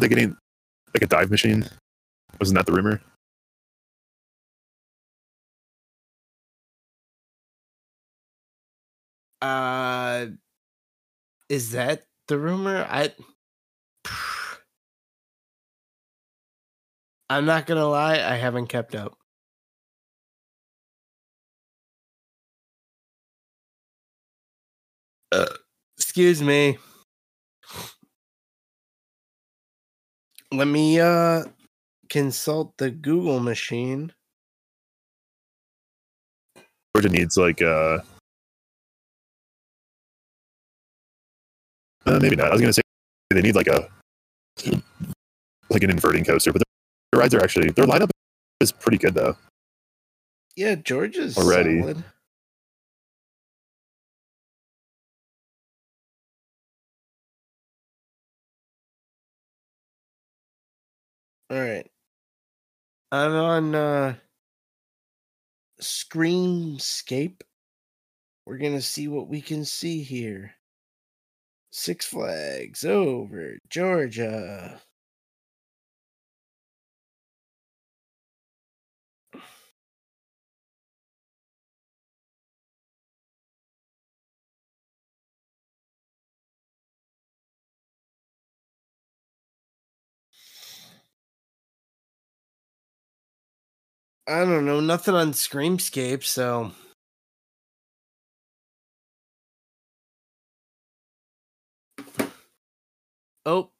[0.00, 0.36] They getting
[0.94, 1.64] like a dive machine?
[2.38, 3.00] Wasn't that the rumor?
[9.42, 10.26] Uh
[11.48, 12.86] is that the rumor?
[12.88, 13.12] I
[17.30, 19.16] I'm not gonna lie, I haven't kept up.
[25.32, 25.46] Uh,
[25.96, 26.76] excuse me.
[30.52, 31.44] Let me uh
[32.08, 34.12] consult the Google machine.
[36.96, 38.00] Georgia needs like uh,
[42.06, 42.48] uh maybe not.
[42.48, 42.82] I was gonna say
[43.30, 43.88] they need like a
[45.70, 46.62] like an inverting coaster, but
[47.12, 48.10] their rides are actually their lineup
[48.60, 49.36] is pretty good though.
[50.56, 51.80] Yeah, Georgia's Already.
[51.80, 52.04] solid.
[61.50, 61.90] All right.
[63.10, 64.14] I'm on uh
[65.82, 67.40] Screamscape.
[68.46, 70.54] We're to see what we can see here.
[71.72, 74.80] Six Flags over Georgia.
[94.26, 96.72] I don't know, nothing on Screamscape, so
[103.44, 103.70] Oh,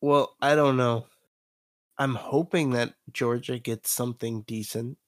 [0.00, 1.06] well, I don't know.
[2.02, 4.98] I'm hoping that Georgia gets something decent.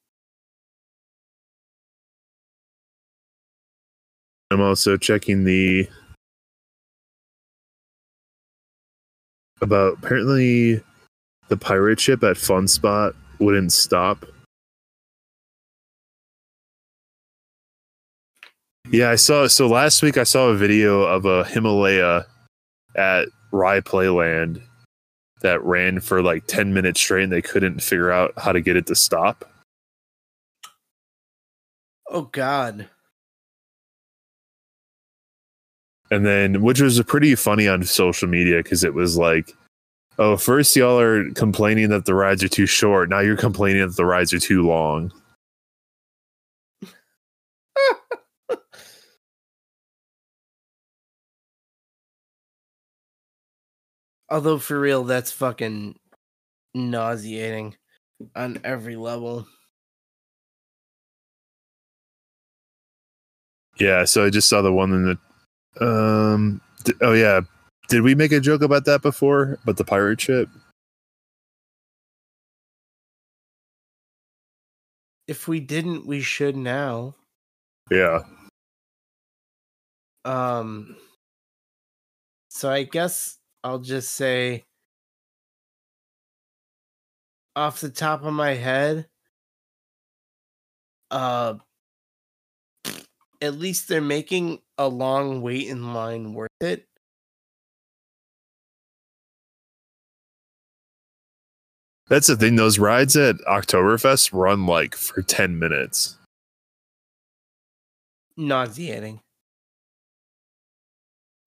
[4.52, 5.88] I'm also checking the
[9.60, 10.84] about apparently
[11.48, 14.24] the pirate ship at Fun Spot wouldn't stop.
[18.92, 22.26] Yeah, I saw so last week I saw a video of a Himalaya
[22.94, 24.62] at Rye Playland
[25.44, 28.76] that ran for like 10 minutes straight and they couldn't figure out how to get
[28.76, 29.44] it to stop.
[32.10, 32.88] Oh god.
[36.10, 39.52] And then, which was pretty funny on social media because it was like,
[40.18, 43.08] oh, first y'all are complaining that the rides are too short.
[43.10, 45.12] Now you're complaining that the rides are too long.
[54.34, 55.94] Although for real, that's fucking
[56.74, 57.76] nauseating
[58.34, 59.46] on every level.
[63.78, 65.04] Yeah, so I just saw the one in
[65.78, 67.42] the, um, th- oh yeah,
[67.88, 69.60] Did we make a joke about that before?
[69.62, 70.48] About the pirate ship?
[75.28, 77.14] If we didn't, we should now.
[77.88, 78.24] Yeah.
[80.24, 80.96] Um
[82.48, 84.64] so I guess I'll just say
[87.56, 89.06] off the top of my head
[91.10, 91.54] uh
[93.40, 96.86] at least they're making a long wait in line worth it.
[102.08, 102.56] That's the thing.
[102.56, 106.16] Those rides at Oktoberfest run like for 10 minutes.
[108.36, 109.20] Nauseating.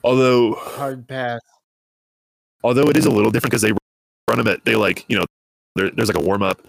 [0.03, 1.41] Although, Hard pass.
[2.63, 3.71] Although it is a little different because they
[4.29, 5.25] run them at, they like, you know,
[5.75, 6.61] there's like a warm up.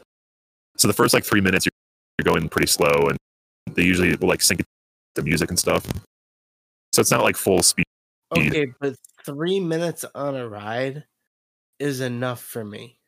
[0.76, 1.72] So the first like three minutes, you're,
[2.18, 3.18] you're going pretty slow and
[3.74, 4.62] they usually will like sync
[5.14, 5.84] the music and stuff.
[6.92, 7.84] So it's not like full speed.
[8.36, 11.04] Okay, but three minutes on a ride
[11.78, 12.98] is enough for me.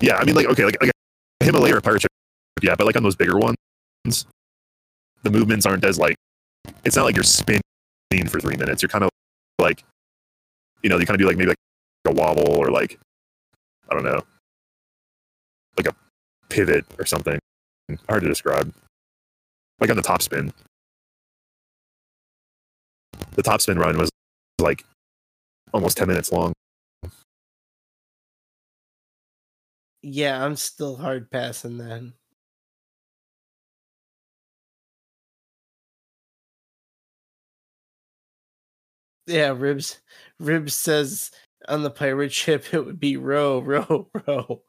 [0.00, 0.16] Yeah.
[0.16, 0.90] I mean, like, okay, like, like
[1.40, 2.10] a Himalaya or pirate ship.
[2.62, 2.74] Yeah.
[2.76, 3.56] But like on those bigger ones,
[5.22, 6.16] the movements aren't as like,
[6.84, 7.62] it's not like you're spinning
[8.22, 8.82] for three minutes.
[8.82, 9.10] You're kind of
[9.58, 9.84] like,
[10.82, 11.58] you know, you kind of do like maybe like
[12.06, 12.98] a wobble or like,
[13.90, 14.22] I don't know,
[15.76, 15.94] like a
[16.48, 17.38] pivot or something.
[18.08, 18.72] Hard to describe.
[19.80, 20.52] Like on the top spin.
[23.32, 24.10] The top spin run was
[24.60, 24.84] like
[25.72, 26.52] almost 10 minutes long.
[30.02, 32.12] Yeah, I'm still hard passing that.
[39.26, 40.00] Yeah, Ribs
[40.38, 41.30] Ribs says
[41.68, 44.62] on the pirate ship it would be row, row, row.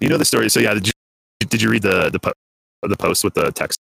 [0.00, 0.48] you know the story.
[0.48, 0.92] So yeah, did you
[1.40, 2.32] did you read the the po-
[2.82, 3.78] the post with the text?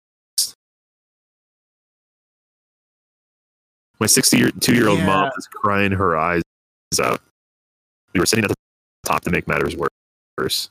[3.99, 5.31] My sixty-two year old mom Yeah.
[5.35, 6.43] was crying her eyes
[7.01, 7.21] out.
[8.13, 8.55] We were sitting at the
[9.05, 9.75] top to make matters
[10.37, 10.69] worse.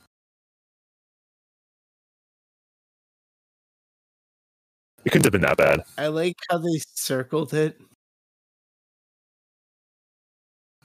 [5.07, 5.83] It couldn't have been that bad.
[5.97, 7.79] I like how they circled it.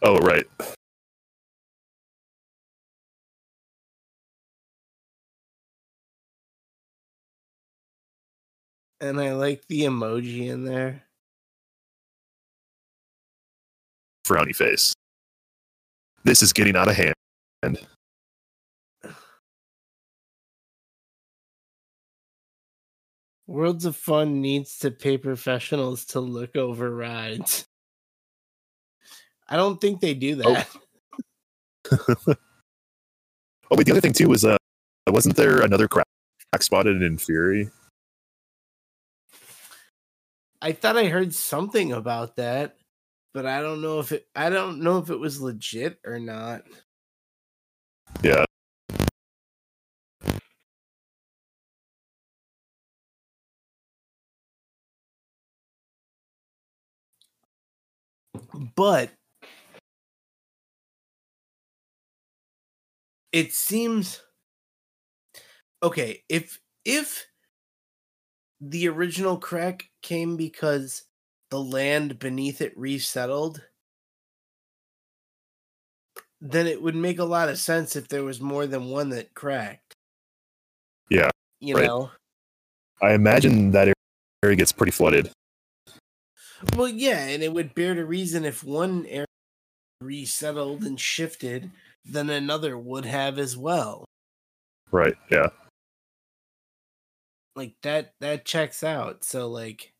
[0.01, 0.47] Oh right,
[9.01, 11.03] And I like the emoji in there.
[14.25, 14.95] frowny face.
[16.23, 17.15] This is getting out of hand.
[23.47, 27.67] Worlds of Fun needs to pay professionals to look over rides.
[29.49, 30.69] I don't think they do that.
[33.73, 34.59] Oh wait, the other thing too was uh,
[35.09, 36.07] wasn't there another crack
[36.61, 37.71] spotted in Fury?
[40.61, 42.77] I thought I heard something about that,
[43.33, 46.65] but I don't know if it I don't know if it was legit or not.
[48.23, 48.45] Yeah,
[58.55, 59.11] But
[63.33, 64.23] it seems
[65.83, 67.27] okay, if if
[68.61, 71.05] the original crack came because
[71.51, 73.63] the land beneath it resettled,
[76.41, 79.35] then it would make a lot of sense if there was more than one that
[79.35, 79.95] cracked.
[81.09, 81.31] Yeah,
[81.61, 81.87] You right.
[81.87, 82.11] know?
[83.01, 83.93] I imagine that
[84.45, 85.31] area gets pretty flooded.
[86.77, 89.27] Well, yeah, and it would bear to reason if one area
[90.01, 91.71] resettled and shifted,
[92.05, 94.05] then another would have as well.
[94.91, 95.17] Right.
[95.31, 95.49] Yeah.
[97.55, 99.25] Like that that checks out.
[99.25, 99.93] So like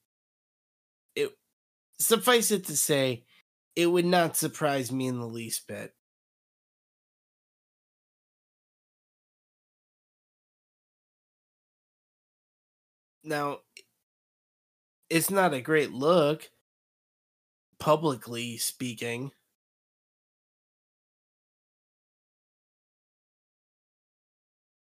[1.15, 1.31] it
[1.99, 3.25] suffice it to say,
[3.77, 5.95] it would not surprise me in the least bit.
[13.25, 13.61] Now,
[15.13, 16.51] it's not a great look,
[17.79, 19.31] publicly speaking.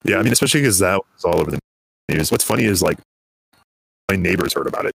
[0.05, 0.19] Yeah.
[0.19, 1.59] I mean, especially because that was all over the
[2.09, 2.31] news.
[2.31, 2.98] What's funny is like
[4.09, 4.93] my neighbors heard about it.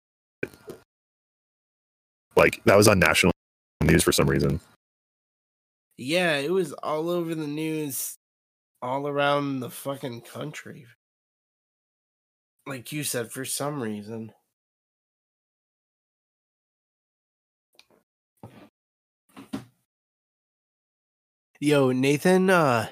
[2.37, 3.33] Like that was on national
[3.83, 4.61] news for some reason.
[5.97, 8.17] Yeah, it was all over the news,
[8.83, 10.87] all around the fucking country.
[12.67, 14.33] Like you said, for some reason.
[21.63, 22.89] Yo, Nathan, uh,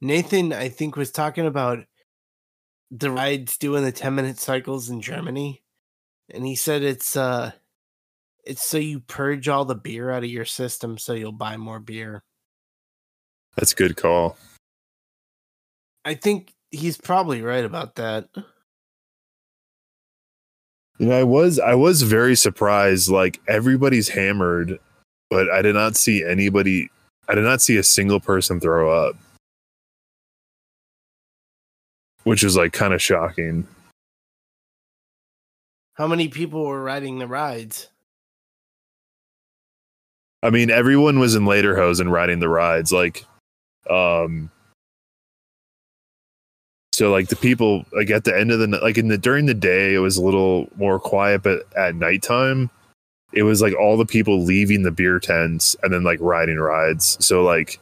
[0.00, 1.80] Nathan, I think, was talking about
[2.90, 5.62] the rides doing the 10 minute cycles in Germany.
[6.32, 7.52] And he said it's uh
[8.46, 11.80] it's so you purge all the beer out of your system so you'll buy more
[11.80, 12.22] beer.
[13.56, 14.38] That's a good call.
[16.06, 18.30] I think he's probably right about that.
[20.98, 23.10] You know, I was I was very surprised.
[23.10, 24.78] Like everybody's hammered,
[25.28, 26.88] but I did not see anybody.
[27.28, 29.16] I did not see a single person throw up,
[32.24, 33.66] which was like kind of shocking.
[35.94, 37.88] How many people were riding the rides?
[40.42, 42.92] I mean, everyone was in Lederhosen riding the rides.
[42.92, 43.24] Like,
[43.88, 44.50] um,
[46.92, 49.54] so like the people like at the end of the like in the during the
[49.54, 52.70] day it was a little more quiet, but at nighttime
[53.32, 57.16] it was like all the people leaving the beer tents and then like riding rides.
[57.24, 57.80] So like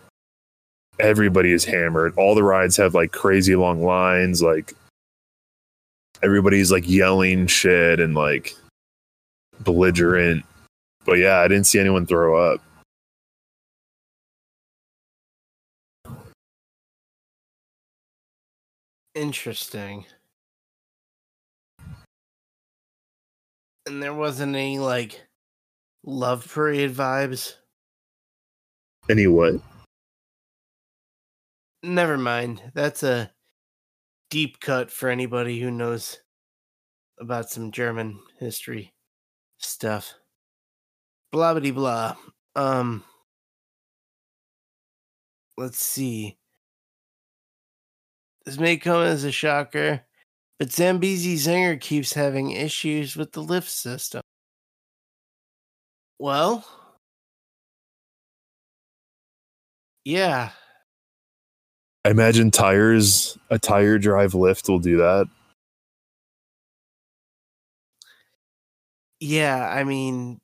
[0.99, 2.15] everybody is hammered.
[2.17, 4.43] All the rides have like crazy long lines.
[4.43, 4.75] Like
[6.23, 8.55] everybody's like yelling shit and like
[9.61, 10.45] belligerent.
[11.05, 12.61] But yeah, I didn't see anyone throw up.
[19.15, 20.07] Interesting.
[23.87, 25.27] And there wasn't any like
[26.05, 27.55] love parade vibes.
[29.09, 29.59] Anyway,
[31.83, 32.61] Never mind.
[32.75, 33.33] That's a
[34.29, 36.19] deep cut for anybody who knows
[37.19, 38.93] about some German history
[39.59, 40.15] stuff.
[41.33, 42.17] Blah blah blah.
[42.55, 43.03] Um
[45.57, 46.37] let's see.
[48.45, 50.03] This may come as a shocker,
[50.59, 54.23] but Zambezi Zinger keeps having issues with the lift system.
[56.21, 56.65] Well,
[60.05, 60.51] yeah,
[62.05, 65.29] I imagine tires a tire drive lift will do that.
[69.21, 70.41] yeah, I mean,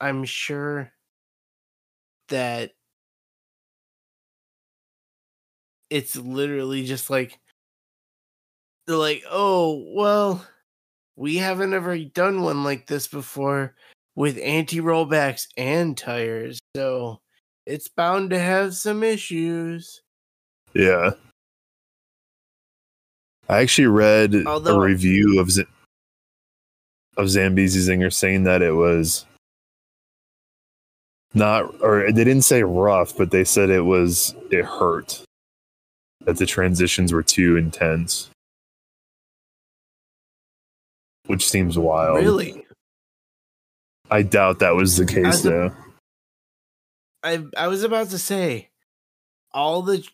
[0.00, 0.92] I'm sure
[2.28, 2.72] that
[5.90, 7.38] it's literally just like
[8.86, 10.46] they're like, "Oh, well,
[11.16, 13.74] we haven't ever done one like this before
[14.20, 17.20] with anti-rollbacks and tires, so
[17.64, 20.02] it's bound to have some issues."
[20.74, 21.12] Yeah.
[23.48, 25.64] I actually read Although- a review of Z-
[27.16, 29.24] of Zambezi Zinger saying that it was
[31.34, 35.24] not, or they didn't say rough, but they said it was it hurt.
[36.26, 38.28] That the transitions were too intense,
[41.26, 42.18] which seems wild.
[42.18, 42.66] Really?
[44.10, 45.76] I doubt that was the case As a- though.
[47.22, 48.70] I I was about to say
[49.52, 50.06] all the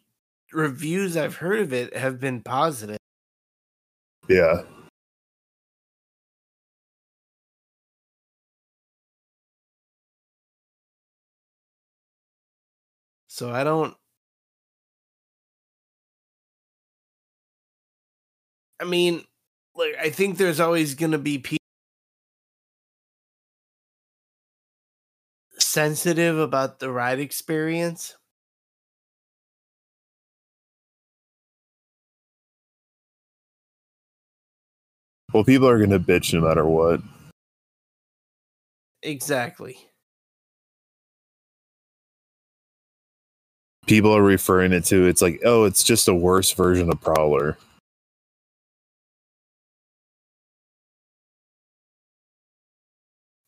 [0.52, 2.98] reviews I've heard of it have been positive.
[4.28, 4.62] Yeah.
[13.28, 13.94] So I don't
[18.80, 19.24] I mean,
[19.74, 21.56] like I think there's always going to be people
[25.76, 28.16] sensitive about the ride experience.
[35.34, 37.02] Well, people are gonna bitch no matter what.
[39.02, 39.76] Exactly.
[43.86, 45.04] People are referring it to.
[45.06, 47.58] It's like, oh, it's just a worse version of Prowler.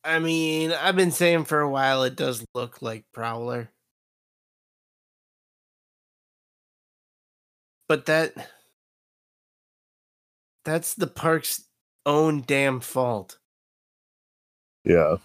[0.09, 3.71] I mean, I've been saying for a while it does look like Prowler.
[7.89, 8.33] But that
[10.65, 11.65] that's the park's
[12.07, 13.39] own damn fault.
[14.85, 15.17] Yeah.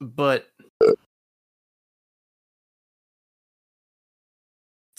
[0.00, 0.48] But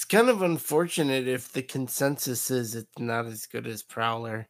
[0.05, 4.47] it's kind of unfortunate if the consensus is it's not as good as Prowler.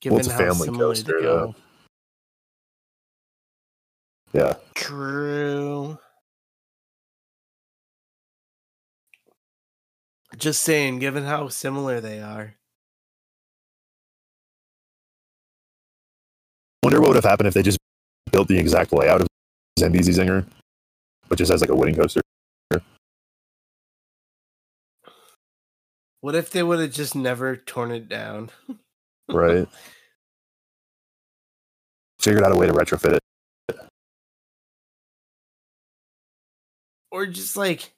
[0.00, 1.54] Given it's a how similar coaster, go.
[4.32, 4.54] Yeah.
[4.76, 5.98] True.
[10.36, 12.54] Just saying, given how similar they are.
[16.84, 17.78] Wonder what would have happened if they just
[18.30, 19.26] built the exact layout of
[19.80, 20.46] Zambezi Zinger,
[21.28, 22.20] but just as like a wooden coaster.
[26.20, 28.50] What if they would have just never torn it down?
[29.28, 29.68] right?
[32.20, 33.20] Figured out a way to retrofit it.
[37.10, 37.92] or just like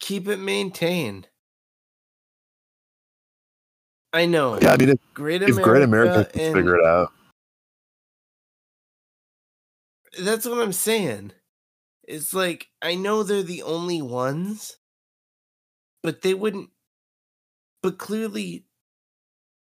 [0.00, 1.28] keep it maintained.
[4.12, 4.58] I know.
[4.60, 7.12] Yeah, I mean, if, Great if Great America can and figure it out,
[10.22, 11.32] that's what I'm saying.
[12.04, 14.76] It's like I know they're the only ones,
[16.02, 16.70] but they wouldn't.
[17.82, 18.64] But clearly,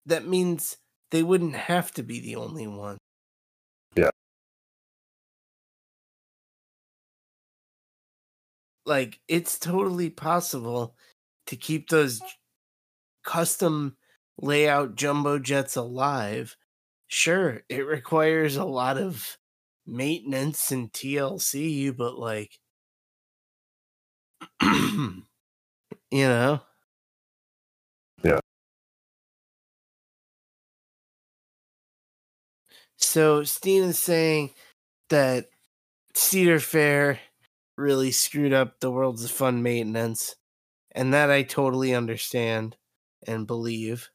[0.05, 0.77] that means
[1.11, 2.97] they wouldn't have to be the only one.
[3.95, 4.09] Yeah.
[8.85, 10.95] Like it's totally possible
[11.47, 12.21] to keep those
[13.23, 13.97] custom
[14.39, 16.55] layout jumbo jets alive.
[17.07, 19.38] Sure, it requires a lot of
[19.85, 22.59] maintenance and TLC, but like,
[24.61, 25.23] you
[26.11, 26.61] know,
[32.98, 34.52] So Steen is saying
[35.10, 35.48] that
[36.14, 37.19] Cedar Fair
[37.78, 40.36] really screwed up the Worlds of Fun maintenance,
[40.91, 42.76] and that I totally understand
[43.26, 44.10] and believe.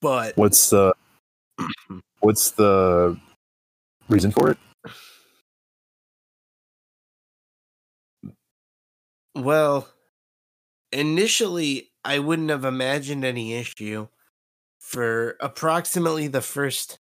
[0.00, 0.94] But what's the
[2.20, 3.18] what's the
[4.08, 4.58] reason for it?
[9.34, 9.88] Well,
[10.92, 14.08] initially, I wouldn't have imagined any issue
[14.78, 16.98] for approximately the first,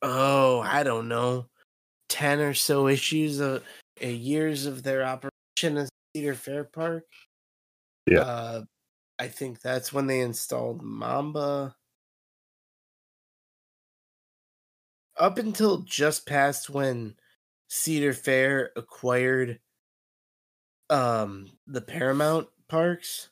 [0.00, 1.46] oh, I don't know,
[2.08, 3.62] 10 or so issues of
[4.02, 7.04] uh, years of their operation as Cedar Fair Park.
[8.06, 8.20] Yeah.
[8.20, 8.62] Uh,
[9.18, 11.76] I think that's when they installed Mamba.
[15.18, 17.14] Up until just past when
[17.68, 19.60] Cedar Fair acquired
[20.92, 23.30] um the Paramount parks.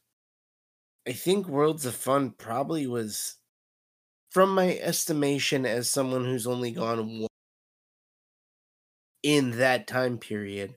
[1.07, 3.37] I think Worlds of Fun probably was
[4.31, 7.29] from my estimation as someone who's only gone one
[9.23, 10.77] in that time period.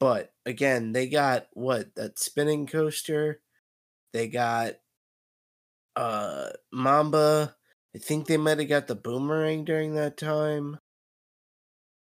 [0.00, 3.40] But again, they got what that spinning coaster.
[4.12, 4.74] They got
[5.96, 7.56] uh Mamba.
[7.94, 10.78] I think they might have got the boomerang during that time.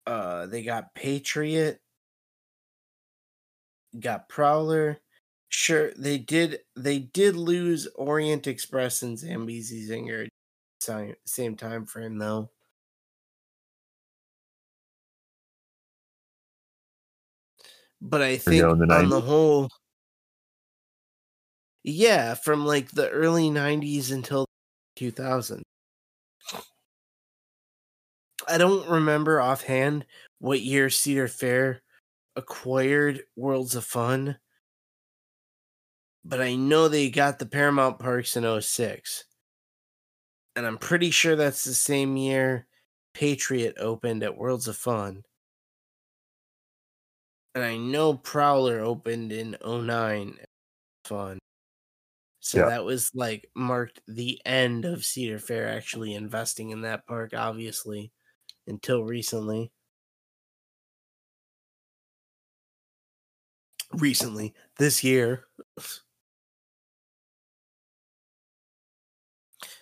[0.07, 1.81] Uh they got Patriot.
[3.99, 5.01] Got Prowler.
[5.49, 10.29] Sure, they did they did lose Orient Express and Zambezi Zinger
[10.81, 12.51] same, same time frame though.
[18.01, 19.69] But I think go the on the whole
[21.85, 24.47] yeah, from like the early 90s until
[24.97, 25.62] 2000.
[28.49, 30.05] I don't remember offhand
[30.39, 31.83] what year Cedar Fair
[32.36, 34.39] acquired Worlds of Fun,
[36.24, 39.24] but I know they got the Paramount Parks in 06.
[40.56, 42.66] And I'm pretty sure that's the same year
[43.12, 45.24] Patriot opened at Worlds of Fun.
[47.55, 50.48] And I know Prowler opened in 09 at
[51.05, 51.39] Fun.
[52.40, 52.65] So Yeah.
[52.65, 58.12] that was like marked the end of Cedar Fair actually investing in that park, obviously,
[58.66, 59.73] until recently.
[63.99, 65.47] Recently, this year.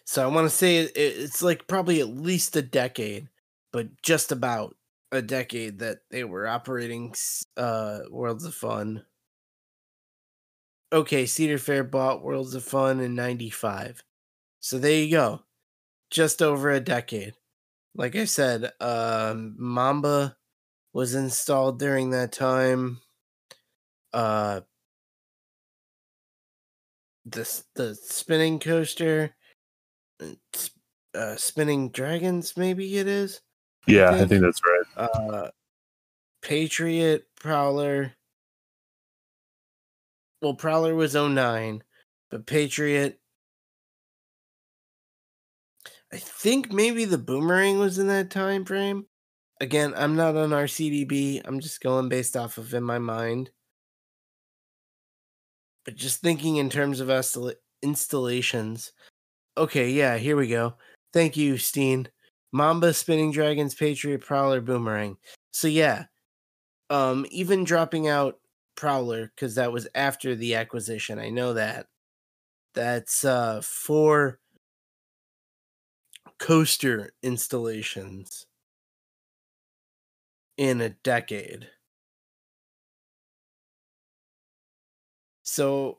[0.05, 3.29] So I want to say it's like probably at least a decade,
[3.73, 4.77] but just about
[5.11, 7.15] a decade that they were operating
[7.57, 9.05] uh Worlds of Fun.
[10.93, 14.03] Okay, Cedar Fair bought Worlds of Fun in 95.
[14.61, 15.43] So there you go.
[16.11, 17.35] Just over a decade.
[17.95, 20.37] Like I said, um Mamba
[20.93, 23.01] was installed during that time.
[24.13, 24.61] Uh
[27.25, 29.35] the the spinning coaster
[31.15, 33.41] uh, spinning dragons maybe it is.
[33.87, 35.09] Yeah, I think- think that's right.
[35.09, 35.51] uh
[36.43, 38.15] Patriot Prowler.
[40.41, 41.85] Well, Prowler was 09,
[42.31, 43.21] but Patriot
[46.13, 49.07] I think maybe the boomerang was in that time frame.
[49.61, 51.41] Again, I'm not on RCDB.
[51.45, 53.51] I'm just going based off of in my mind.
[55.85, 58.93] But just thinking in terms of installa- installations.
[59.57, 60.75] Okay, yeah, here we go.
[61.13, 62.09] Thank you, Steen.
[62.53, 65.17] Mamba, Spinning Dragons, Patriot, Prowler, Boomerang.
[65.53, 66.05] So yeah,
[66.91, 68.39] um, even dropping out
[68.77, 71.19] Prowler because that was after the acquisition.
[71.19, 71.87] I know that.
[72.75, 74.39] That's uh four
[76.39, 78.47] coaster installations
[80.57, 81.69] in a decade.
[85.53, 85.99] So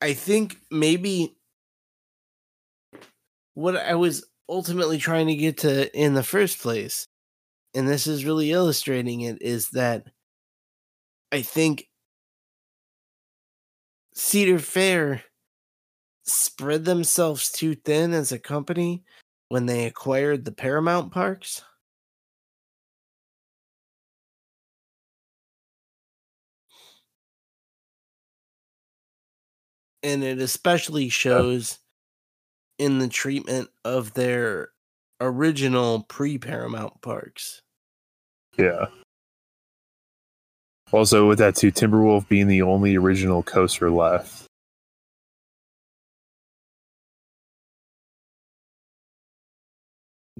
[0.00, 1.36] I think maybe
[3.54, 7.06] what I was ultimately trying to get to in the first place,
[7.72, 10.08] and this is really illustrating it, is that
[11.30, 11.88] I think
[14.12, 15.22] Cedar Fair
[16.24, 19.04] spread themselves too thin as a company
[19.50, 21.62] when they acquired the Paramount parks.
[30.02, 31.78] And it especially shows
[32.78, 34.70] in the treatment of their
[35.20, 37.62] original pre Paramount parks.
[38.56, 38.86] Yeah.
[40.92, 44.46] Also, with that too, Timberwolf being the only original coaster left.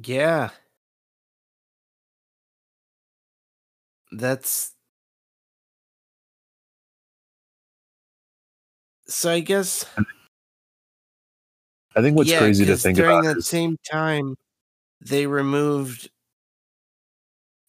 [0.07, 0.51] Yeah.
[4.13, 4.73] That's
[9.11, 9.85] so I guess
[11.97, 14.37] I think what's yeah, crazy to think is during about that is same time
[15.01, 16.11] they removed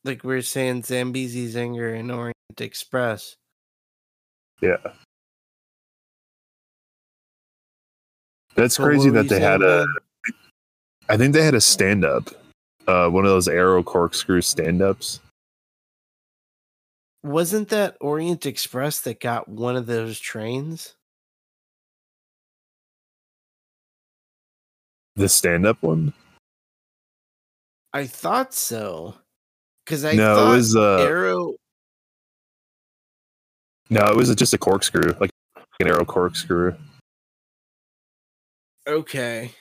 [0.04, 3.36] like we are saying Zambezi Zinger and Orient Express.
[4.62, 4.78] yeah.
[8.56, 9.86] That's what crazy that they had a.
[9.86, 10.34] bud?
[11.10, 12.30] I think they had a stand up,
[12.88, 15.20] uh, one of those arrow corkscrew stand ups.
[17.24, 20.96] Wasn't that Orient Express that got one of those trains?
[25.16, 26.14] The stand up one?
[27.94, 29.16] I thought so.
[29.86, 31.56] Cause I no, thought it was uh, Arrow
[33.92, 35.32] no, it was just a corkscrew, like
[35.82, 36.74] an arrow corkscrew.
[38.88, 39.52] okay.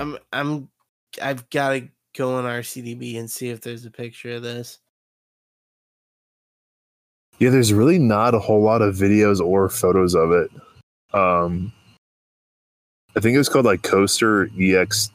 [0.00, 0.68] I'm I'm
[1.22, 4.80] I've got to go on RCDB and see if there's a picture of this.
[7.38, 10.50] Yeah, there's really not a whole lot of videos or photos of it.
[11.12, 11.72] Um,
[13.16, 15.10] I think it was called like Coaster EX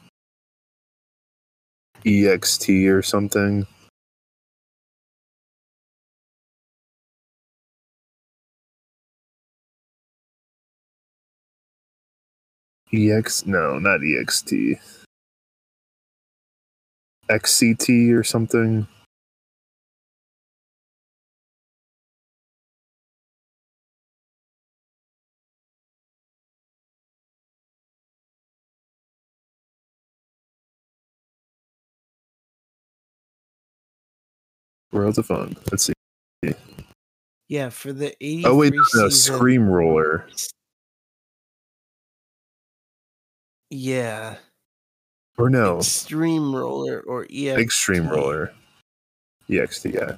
[2.04, 3.66] EXT or something.
[12.92, 14.78] EX no, not EXT.
[17.30, 18.86] XCT or something.
[34.92, 35.56] Worlds of Fun.
[35.70, 35.92] Let's see.
[37.48, 39.34] Yeah, for the 83 Oh wait, no, season.
[39.34, 40.26] Scream Roller.
[43.70, 44.36] Yeah.
[45.38, 47.60] Or no, Extreme Roller or E EX.
[47.60, 48.52] Extreme Roller.
[49.48, 50.16] EXT, yeah.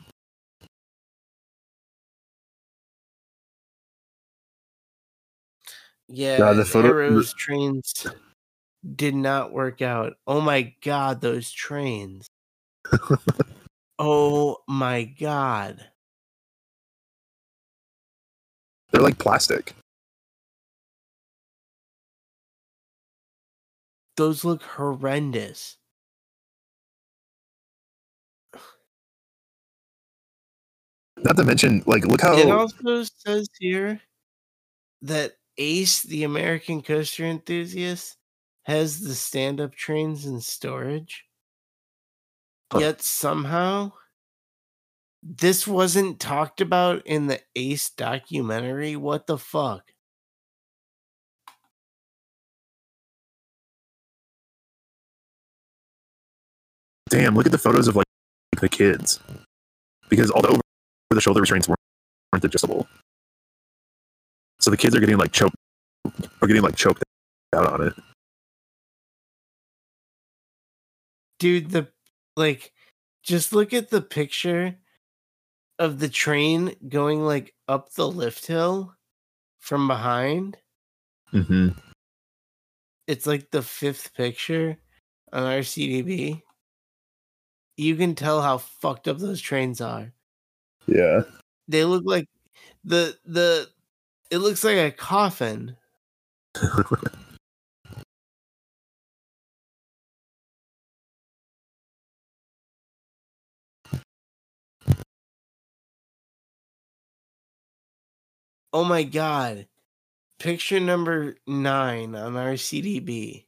[6.08, 8.06] Yeah, God, the photo- Arrow's trains
[8.96, 10.14] did not work out.
[10.26, 12.26] Oh my god, those trains.
[14.02, 15.88] oh my god.
[18.90, 19.74] They're like plastic.
[24.16, 25.78] Those look horrendous.
[31.18, 34.00] Not to mention, like, look how It also says here
[35.02, 38.16] that Ace, the American coaster enthusiast,
[38.64, 41.24] has the stand up trains in storage.
[42.72, 42.78] Huh.
[42.78, 43.92] Yet somehow
[45.22, 48.96] this wasn't talked about in the Ace documentary.
[48.96, 49.92] What the fuck?
[57.12, 58.06] damn, look at the photos of like
[58.58, 59.20] the kids.
[60.08, 60.60] Because all the over
[61.10, 61.78] the shoulder restraints weren't,
[62.32, 62.88] weren't adjustable.
[64.60, 65.54] So the kids are getting like choked
[66.40, 67.02] are getting like choked
[67.54, 67.94] out on it.
[71.38, 71.88] Dude, the
[72.36, 72.72] like
[73.22, 74.76] just look at the picture
[75.78, 78.94] of the train going like up the lift hill
[79.60, 80.56] from behind.
[81.32, 81.68] Mm-hmm.
[83.06, 84.76] It's like the fifth picture
[85.32, 86.42] on RCDB.
[87.76, 90.12] You can tell how fucked up those trains are.
[90.86, 91.22] Yeah.
[91.68, 92.28] They look like
[92.84, 93.68] the the
[94.30, 95.76] it looks like a coffin.
[108.72, 109.66] Oh my god.
[110.38, 113.44] Picture number 9 on RCDB.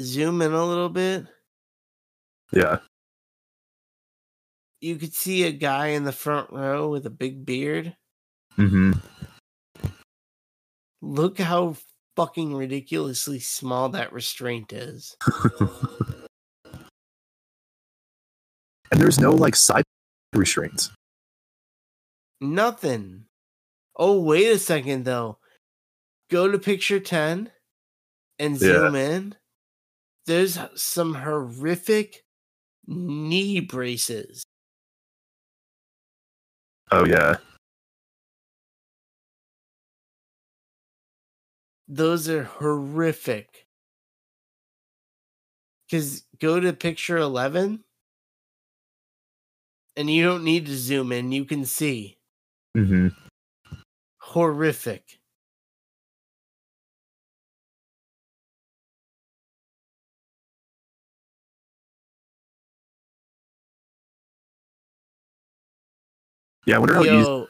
[0.00, 1.26] Zoom in a little bit.
[2.52, 2.78] Yeah.
[4.80, 7.96] You could see a guy in the front row with a big beard.
[8.58, 8.92] Mm-hmm.
[11.00, 11.76] Look how
[12.16, 15.16] fucking ridiculously small that restraint is.
[18.90, 19.84] and there's no like side
[20.34, 20.90] restraints.
[22.42, 23.26] Nothing.
[23.94, 25.38] Oh, wait a second though.
[26.28, 27.52] Go to picture 10
[28.40, 28.58] and Yeah.
[28.58, 29.36] zoom in.
[30.26, 32.24] There's some horrific
[32.86, 34.42] knee braces.
[36.90, 37.36] Oh yeah.
[41.86, 43.68] Those are horrific.
[45.86, 47.84] Because go to picture 11
[49.96, 51.30] and you don't need to zoom in.
[51.30, 52.18] You can see.
[52.76, 53.08] Mm-hmm.
[54.18, 55.18] Horrific.
[66.64, 67.46] Yeah, I wonder how easy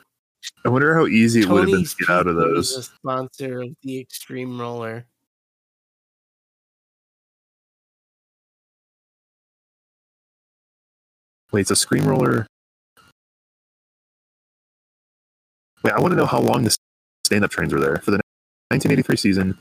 [0.65, 2.77] I wonder how easy it would have been to get out of those.
[2.77, 5.07] a sponsor of the Extreme Roller.
[11.53, 12.47] Wait, it's a Scream Roller.
[15.83, 16.77] Wait, I want to know how long the
[17.27, 18.21] stand-up trains were there for the
[18.71, 19.59] 1983 season.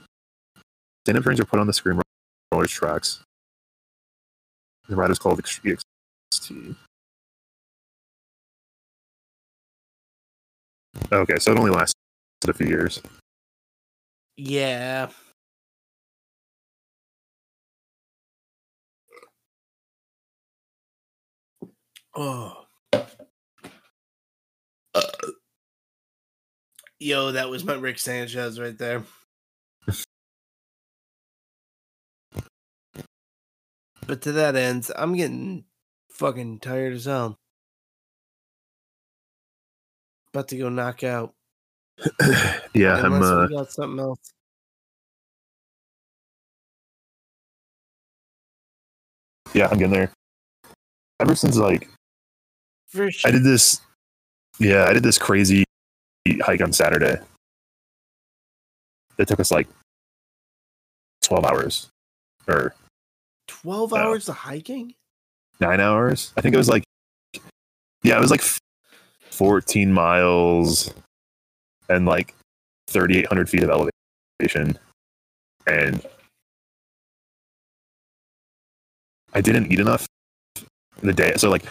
[1.05, 1.99] Stand-up trains were put on the Scream
[2.51, 3.21] Rollers tracks.
[4.87, 5.79] The ride is called XT.
[11.11, 11.95] Okay, so it only lasted
[12.47, 13.01] a few years.
[14.37, 15.09] Yeah.
[22.13, 22.60] Oh.
[27.01, 29.03] Yo, that was my Rick Sanchez right there.
[34.05, 35.63] but to that end, I'm getting
[36.11, 37.39] fucking tired as hell.
[40.31, 41.33] About to go knock out.
[42.75, 43.13] yeah, I'm.
[43.13, 44.19] Uh, we got something else.
[49.55, 50.11] yeah, I'm getting there.
[51.19, 51.89] Ever since like
[52.89, 53.81] For I did this,
[54.59, 55.65] yeah, I did this crazy
[56.41, 57.17] hike on Saturday.
[59.17, 59.67] It took us like
[61.21, 61.87] twelve hours,
[62.47, 62.73] or
[63.47, 63.97] 12 Yeah.
[63.99, 64.95] hours of hiking?
[65.59, 66.33] nine hours.
[66.35, 66.83] I think it was like,
[68.03, 68.41] yeah, it was like
[69.29, 70.91] fourteen miles
[71.87, 72.33] and like
[72.87, 74.79] thirty eight hundred feet of elevation,
[75.67, 76.03] and
[79.33, 80.07] I didn't eat enough
[81.01, 81.33] the day.
[81.37, 81.65] So like,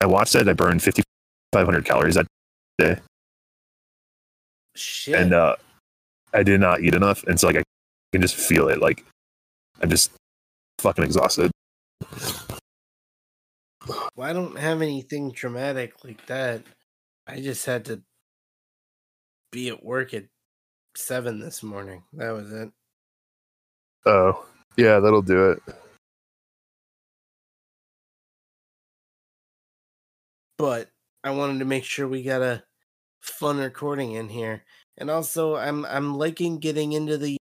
[0.00, 0.46] I watched it.
[0.48, 1.02] I burned fifty
[1.52, 2.26] five hundred calories that
[2.78, 2.98] day.
[4.76, 5.14] Shit.
[5.14, 5.56] and uh
[6.34, 7.62] i did not eat enough and so like i
[8.12, 9.04] can just feel it like
[9.82, 10.10] i'm just
[10.78, 11.50] fucking exhausted
[14.16, 16.62] Well, I don't have anything traumatic like that.
[17.26, 18.02] I just had to
[19.52, 20.24] be at work at
[20.96, 22.02] seven this morning.
[22.14, 22.70] That was it.
[24.06, 24.44] oh
[24.76, 25.62] yeah that'll do it
[30.58, 30.88] But
[31.22, 32.62] I wanted to make sure we got a
[33.28, 34.64] fun recording in here.
[34.96, 37.38] And also I'm I'm liking getting into the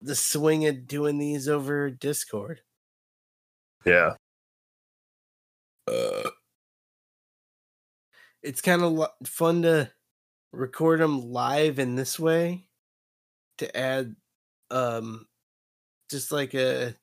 [0.00, 2.62] the swing of doing these over Discord.
[3.84, 4.16] yeah
[5.86, 6.30] Uh
[8.42, 9.92] It's kind of lo- fun to
[10.52, 12.68] record them live in this way
[13.58, 14.16] to add
[14.70, 15.28] um
[16.10, 16.96] just like a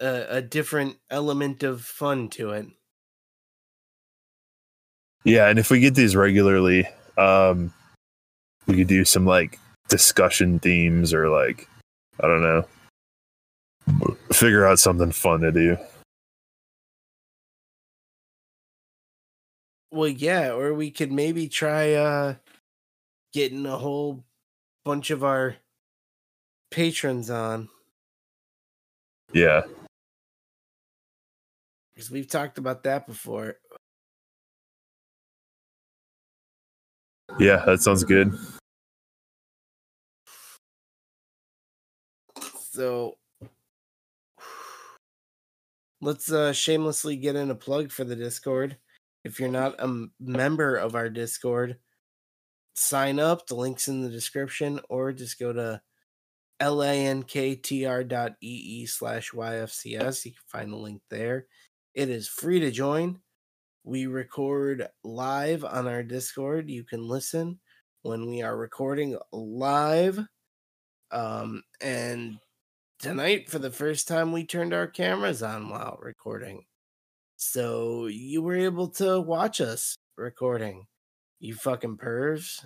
[0.00, 2.68] a, a different element of fun to it.
[5.24, 6.86] Yeah and if we get these regularly
[7.18, 7.72] um
[8.66, 11.68] we could do some like discussion themes or like
[12.20, 12.64] i don't know
[14.32, 15.78] figure out something fun to do.
[19.90, 22.34] Well, yeah, or we could maybe try uh
[23.32, 24.24] getting a whole
[24.84, 25.56] bunch of our
[26.70, 27.68] patrons on.
[29.32, 29.62] Yeah.
[31.94, 33.56] Because we've talked about that before.
[37.38, 38.32] Yeah that sounds good
[42.74, 43.18] So
[46.00, 48.76] let's uh shamelessly get in a plug for the Discord.
[49.22, 51.76] If you're not a member of our Discord,
[52.74, 53.46] sign up.
[53.46, 55.80] The link's in the description, or just go to
[56.60, 57.26] linktr.ee
[58.86, 60.24] slash YFCS.
[60.24, 61.46] You can find the link there.
[61.94, 63.20] It is free to join.
[63.86, 66.70] We record live on our Discord.
[66.70, 67.60] You can listen
[68.00, 70.20] when we are recording live.
[71.10, 72.38] Um, and
[72.98, 76.64] tonight, for the first time, we turned our cameras on while recording.
[77.36, 80.86] So you were able to watch us recording.
[81.38, 82.64] You fucking pervs.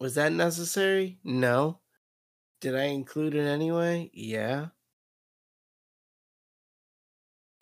[0.00, 1.20] Was that necessary?
[1.22, 1.78] No.
[2.60, 4.10] Did I include it anyway?
[4.12, 4.70] Yeah.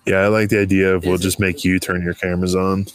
[0.07, 2.87] Yeah, I like the idea of we'll just make you turn your cameras on.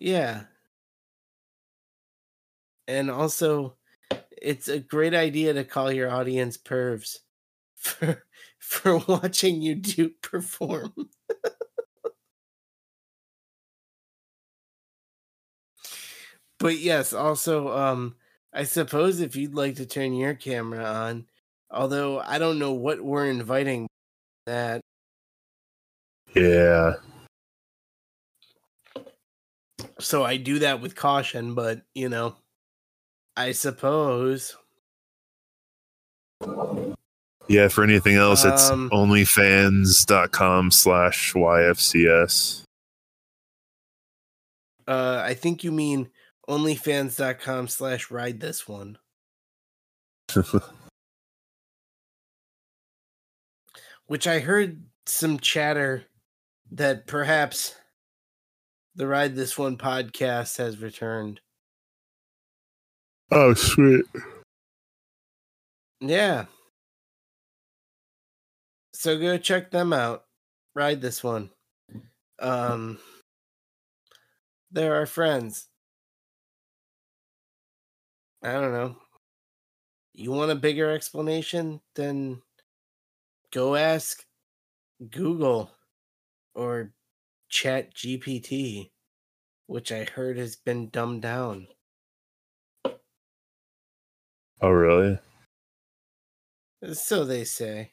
[0.00, 0.44] Yeah.
[2.86, 3.76] And also,
[4.30, 7.18] it's a great idea to call your audience pervs
[7.76, 8.24] for
[8.58, 10.94] for watching you do perform.
[16.58, 18.16] but yes, also um
[18.52, 21.26] I suppose if you'd like to turn your camera on,
[21.70, 23.88] although I don't know what we're inviting
[24.46, 24.80] that
[26.34, 26.94] Yeah.
[30.00, 32.36] so I do that with caution, but you know,
[33.36, 34.56] I suppose
[37.48, 42.62] Yeah, for anything else, it's Um, onlyfans.com slash YFCS.
[44.86, 46.10] uh I think you mean
[46.48, 48.98] onlyfans.com slash ride this one.
[54.08, 56.04] Which I heard some chatter
[56.72, 57.74] that perhaps
[58.94, 61.40] the Ride This One podcast has returned.
[63.30, 64.04] oh, sweet.
[66.00, 66.46] Yeah.
[68.94, 70.24] So go check them out.
[70.74, 71.50] Ride this one.
[72.40, 72.98] Um
[74.70, 75.68] they're our friends.
[78.42, 78.96] I don't know.
[80.14, 81.80] You want a bigger explanation?
[81.94, 82.42] Then
[83.52, 84.24] go ask
[85.10, 85.70] Google
[86.54, 86.92] or
[87.48, 88.90] Chat GPT,
[89.66, 91.68] which I heard has been dumbed down.
[94.60, 95.18] Oh, really?
[96.92, 97.92] So they say.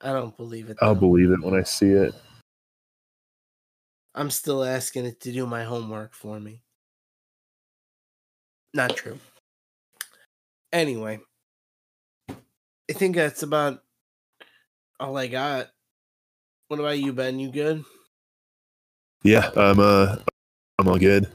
[0.00, 0.76] I don't believe it.
[0.82, 2.14] I'll believe it when I see it.
[4.14, 6.62] I'm still asking it to do my homework for me.
[8.74, 9.18] Not true.
[10.72, 11.20] Anyway,
[12.90, 13.82] I think that's about
[15.00, 15.70] all I got.
[16.68, 17.38] What about you, Ben?
[17.38, 17.84] You good?
[19.22, 20.16] Yeah, I'm uh
[20.78, 21.28] I'm all good.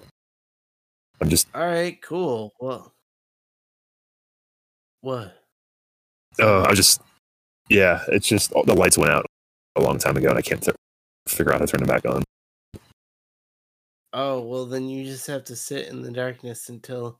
[1.22, 2.54] I'm just All right, cool.
[2.60, 2.94] Well,
[5.02, 5.36] what?
[6.40, 7.02] oh I just
[7.70, 9.26] yeah, it's just the lights went out
[9.76, 10.72] a long time ago and I can't t-
[11.28, 12.24] figure out how to turn them back on.
[14.12, 17.20] Oh, well, then you just have to sit in the darkness until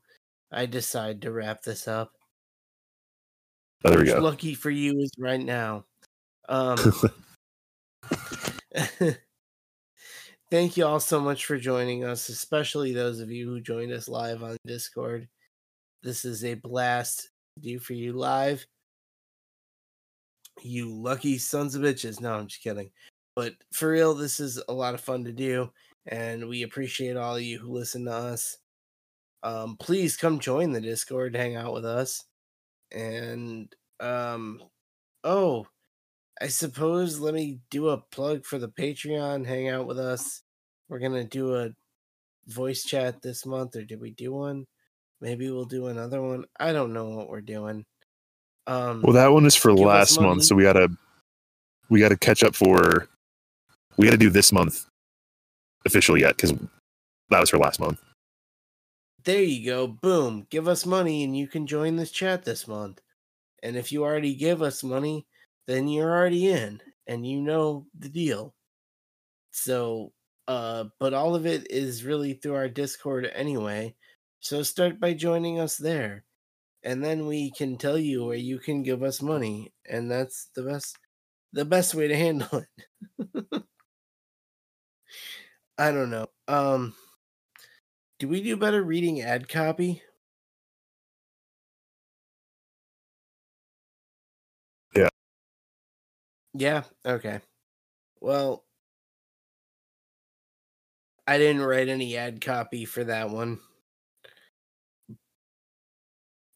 [0.50, 2.12] I decide to wrap this up.
[3.84, 4.20] Oh, there we go.
[4.20, 5.84] lucky for you is right now.
[6.48, 6.76] Um,
[10.50, 14.08] thank you all so much for joining us, especially those of you who joined us
[14.08, 15.28] live on Discord.
[16.02, 18.66] This is a blast to do for you live.
[20.62, 22.20] You lucky sons of bitches.
[22.20, 22.90] No, I'm just kidding.
[23.34, 25.70] But for real, this is a lot of fun to do,
[26.06, 28.58] and we appreciate all of you who listen to us.
[29.42, 32.24] Um, please come join the Discord, hang out with us,
[32.92, 34.62] and um,
[35.24, 35.66] oh,
[36.40, 39.46] I suppose let me do a plug for the Patreon.
[39.46, 40.42] Hang out with us.
[40.88, 41.70] We're gonna do a
[42.46, 44.66] voice chat this month, or did we do one?
[45.20, 46.44] Maybe we'll do another one.
[46.58, 47.84] I don't know what we're doing.
[48.66, 50.88] Um, Well, that one is for last month, so we gotta
[51.90, 53.08] we gotta catch up for
[53.96, 54.86] we gotta do this month
[55.84, 56.52] official yet because
[57.30, 58.00] that was for last month.
[59.24, 59.86] There you go.
[59.86, 60.46] Boom.
[60.50, 63.00] Give us money, and you can join this chat this month.
[63.62, 65.26] And if you already give us money,
[65.66, 68.54] then you're already in, and you know the deal.
[69.52, 70.12] So,
[70.48, 73.94] uh, but all of it is really through our Discord anyway.
[74.40, 76.24] So start by joining us there.
[76.82, 79.72] And then we can tell you where you can give us money.
[79.88, 80.96] And that's the best
[81.52, 83.62] the best way to handle it.
[85.78, 86.28] I don't know.
[86.48, 86.94] Um
[88.20, 90.02] do we do better reading ad copy?
[94.94, 95.08] Yeah.
[96.54, 97.40] Yeah, okay.
[98.20, 98.64] Well,
[101.26, 103.58] I didn't write any ad copy for that one.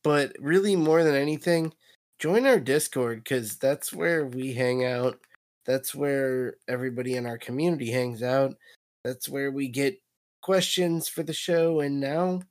[0.02, 1.72] But really, more than anything,
[2.18, 5.18] join our Discord because that's where we hang out.
[5.64, 8.54] That's where everybody in our community hangs out.
[9.02, 9.98] That's where we get
[10.44, 11.80] questions for the show.
[11.80, 12.42] And now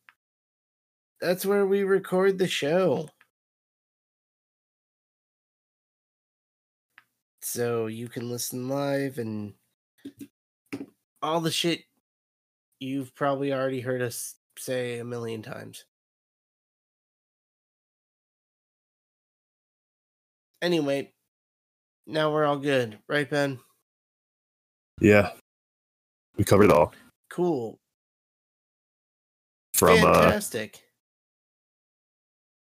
[1.22, 3.08] that's where we record the show.
[7.44, 9.54] So you can listen live and
[11.22, 11.84] all the shit
[12.80, 15.86] you've probably already heard us say a million times.
[20.64, 21.14] Anyway,
[22.08, 23.60] now we're all good, right, Ben?
[25.00, 25.30] Yeah.
[26.38, 26.92] We covered it all.
[27.30, 27.80] Cool.
[29.84, 30.82] From uh Fantastic.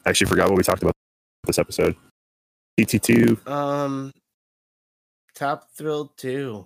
[0.05, 0.93] I actually forgot what we talked about
[1.45, 1.95] this episode.
[2.79, 4.13] TT2, Um,
[5.35, 6.65] Top Thrill 2.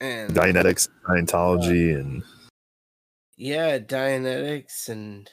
[0.00, 2.24] And Dianetics, Scientology, and
[3.36, 5.30] yeah, Dianetics and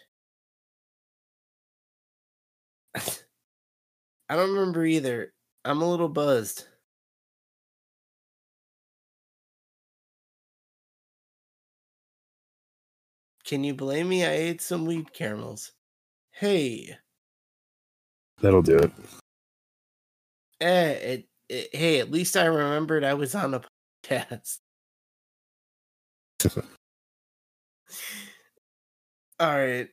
[2.95, 5.33] I don't remember either.
[5.65, 6.65] I'm a little buzzed.
[13.49, 14.23] Can you blame me?
[14.23, 15.71] I ate some weed caramels.
[16.30, 16.95] Hey,
[18.39, 18.91] that'll do it.
[20.61, 23.63] eh, it, it, hey, at least I remembered I was on a
[24.05, 24.59] podcast.
[29.39, 29.88] All right.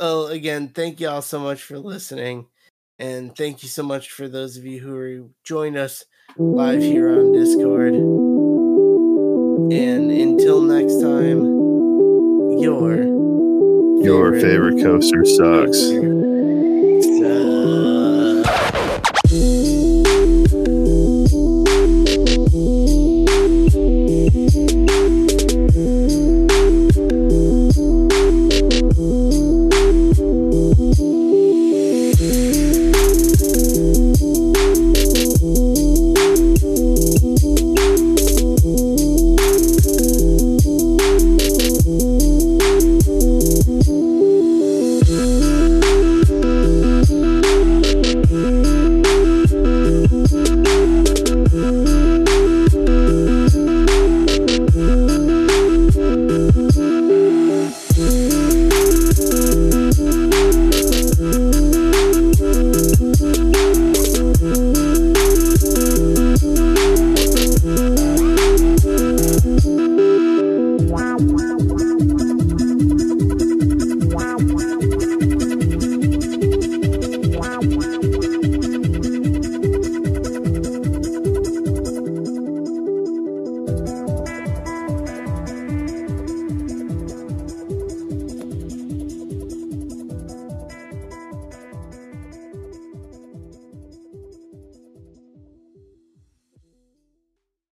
[0.00, 2.46] Oh, again, thank you all so much for listening.
[2.98, 6.06] And thank you so much for those of you who are joined us
[6.38, 7.92] live here on Discord.
[9.72, 11.61] And until next time,
[12.60, 13.02] your
[14.04, 16.21] Your favorite coaster sucks.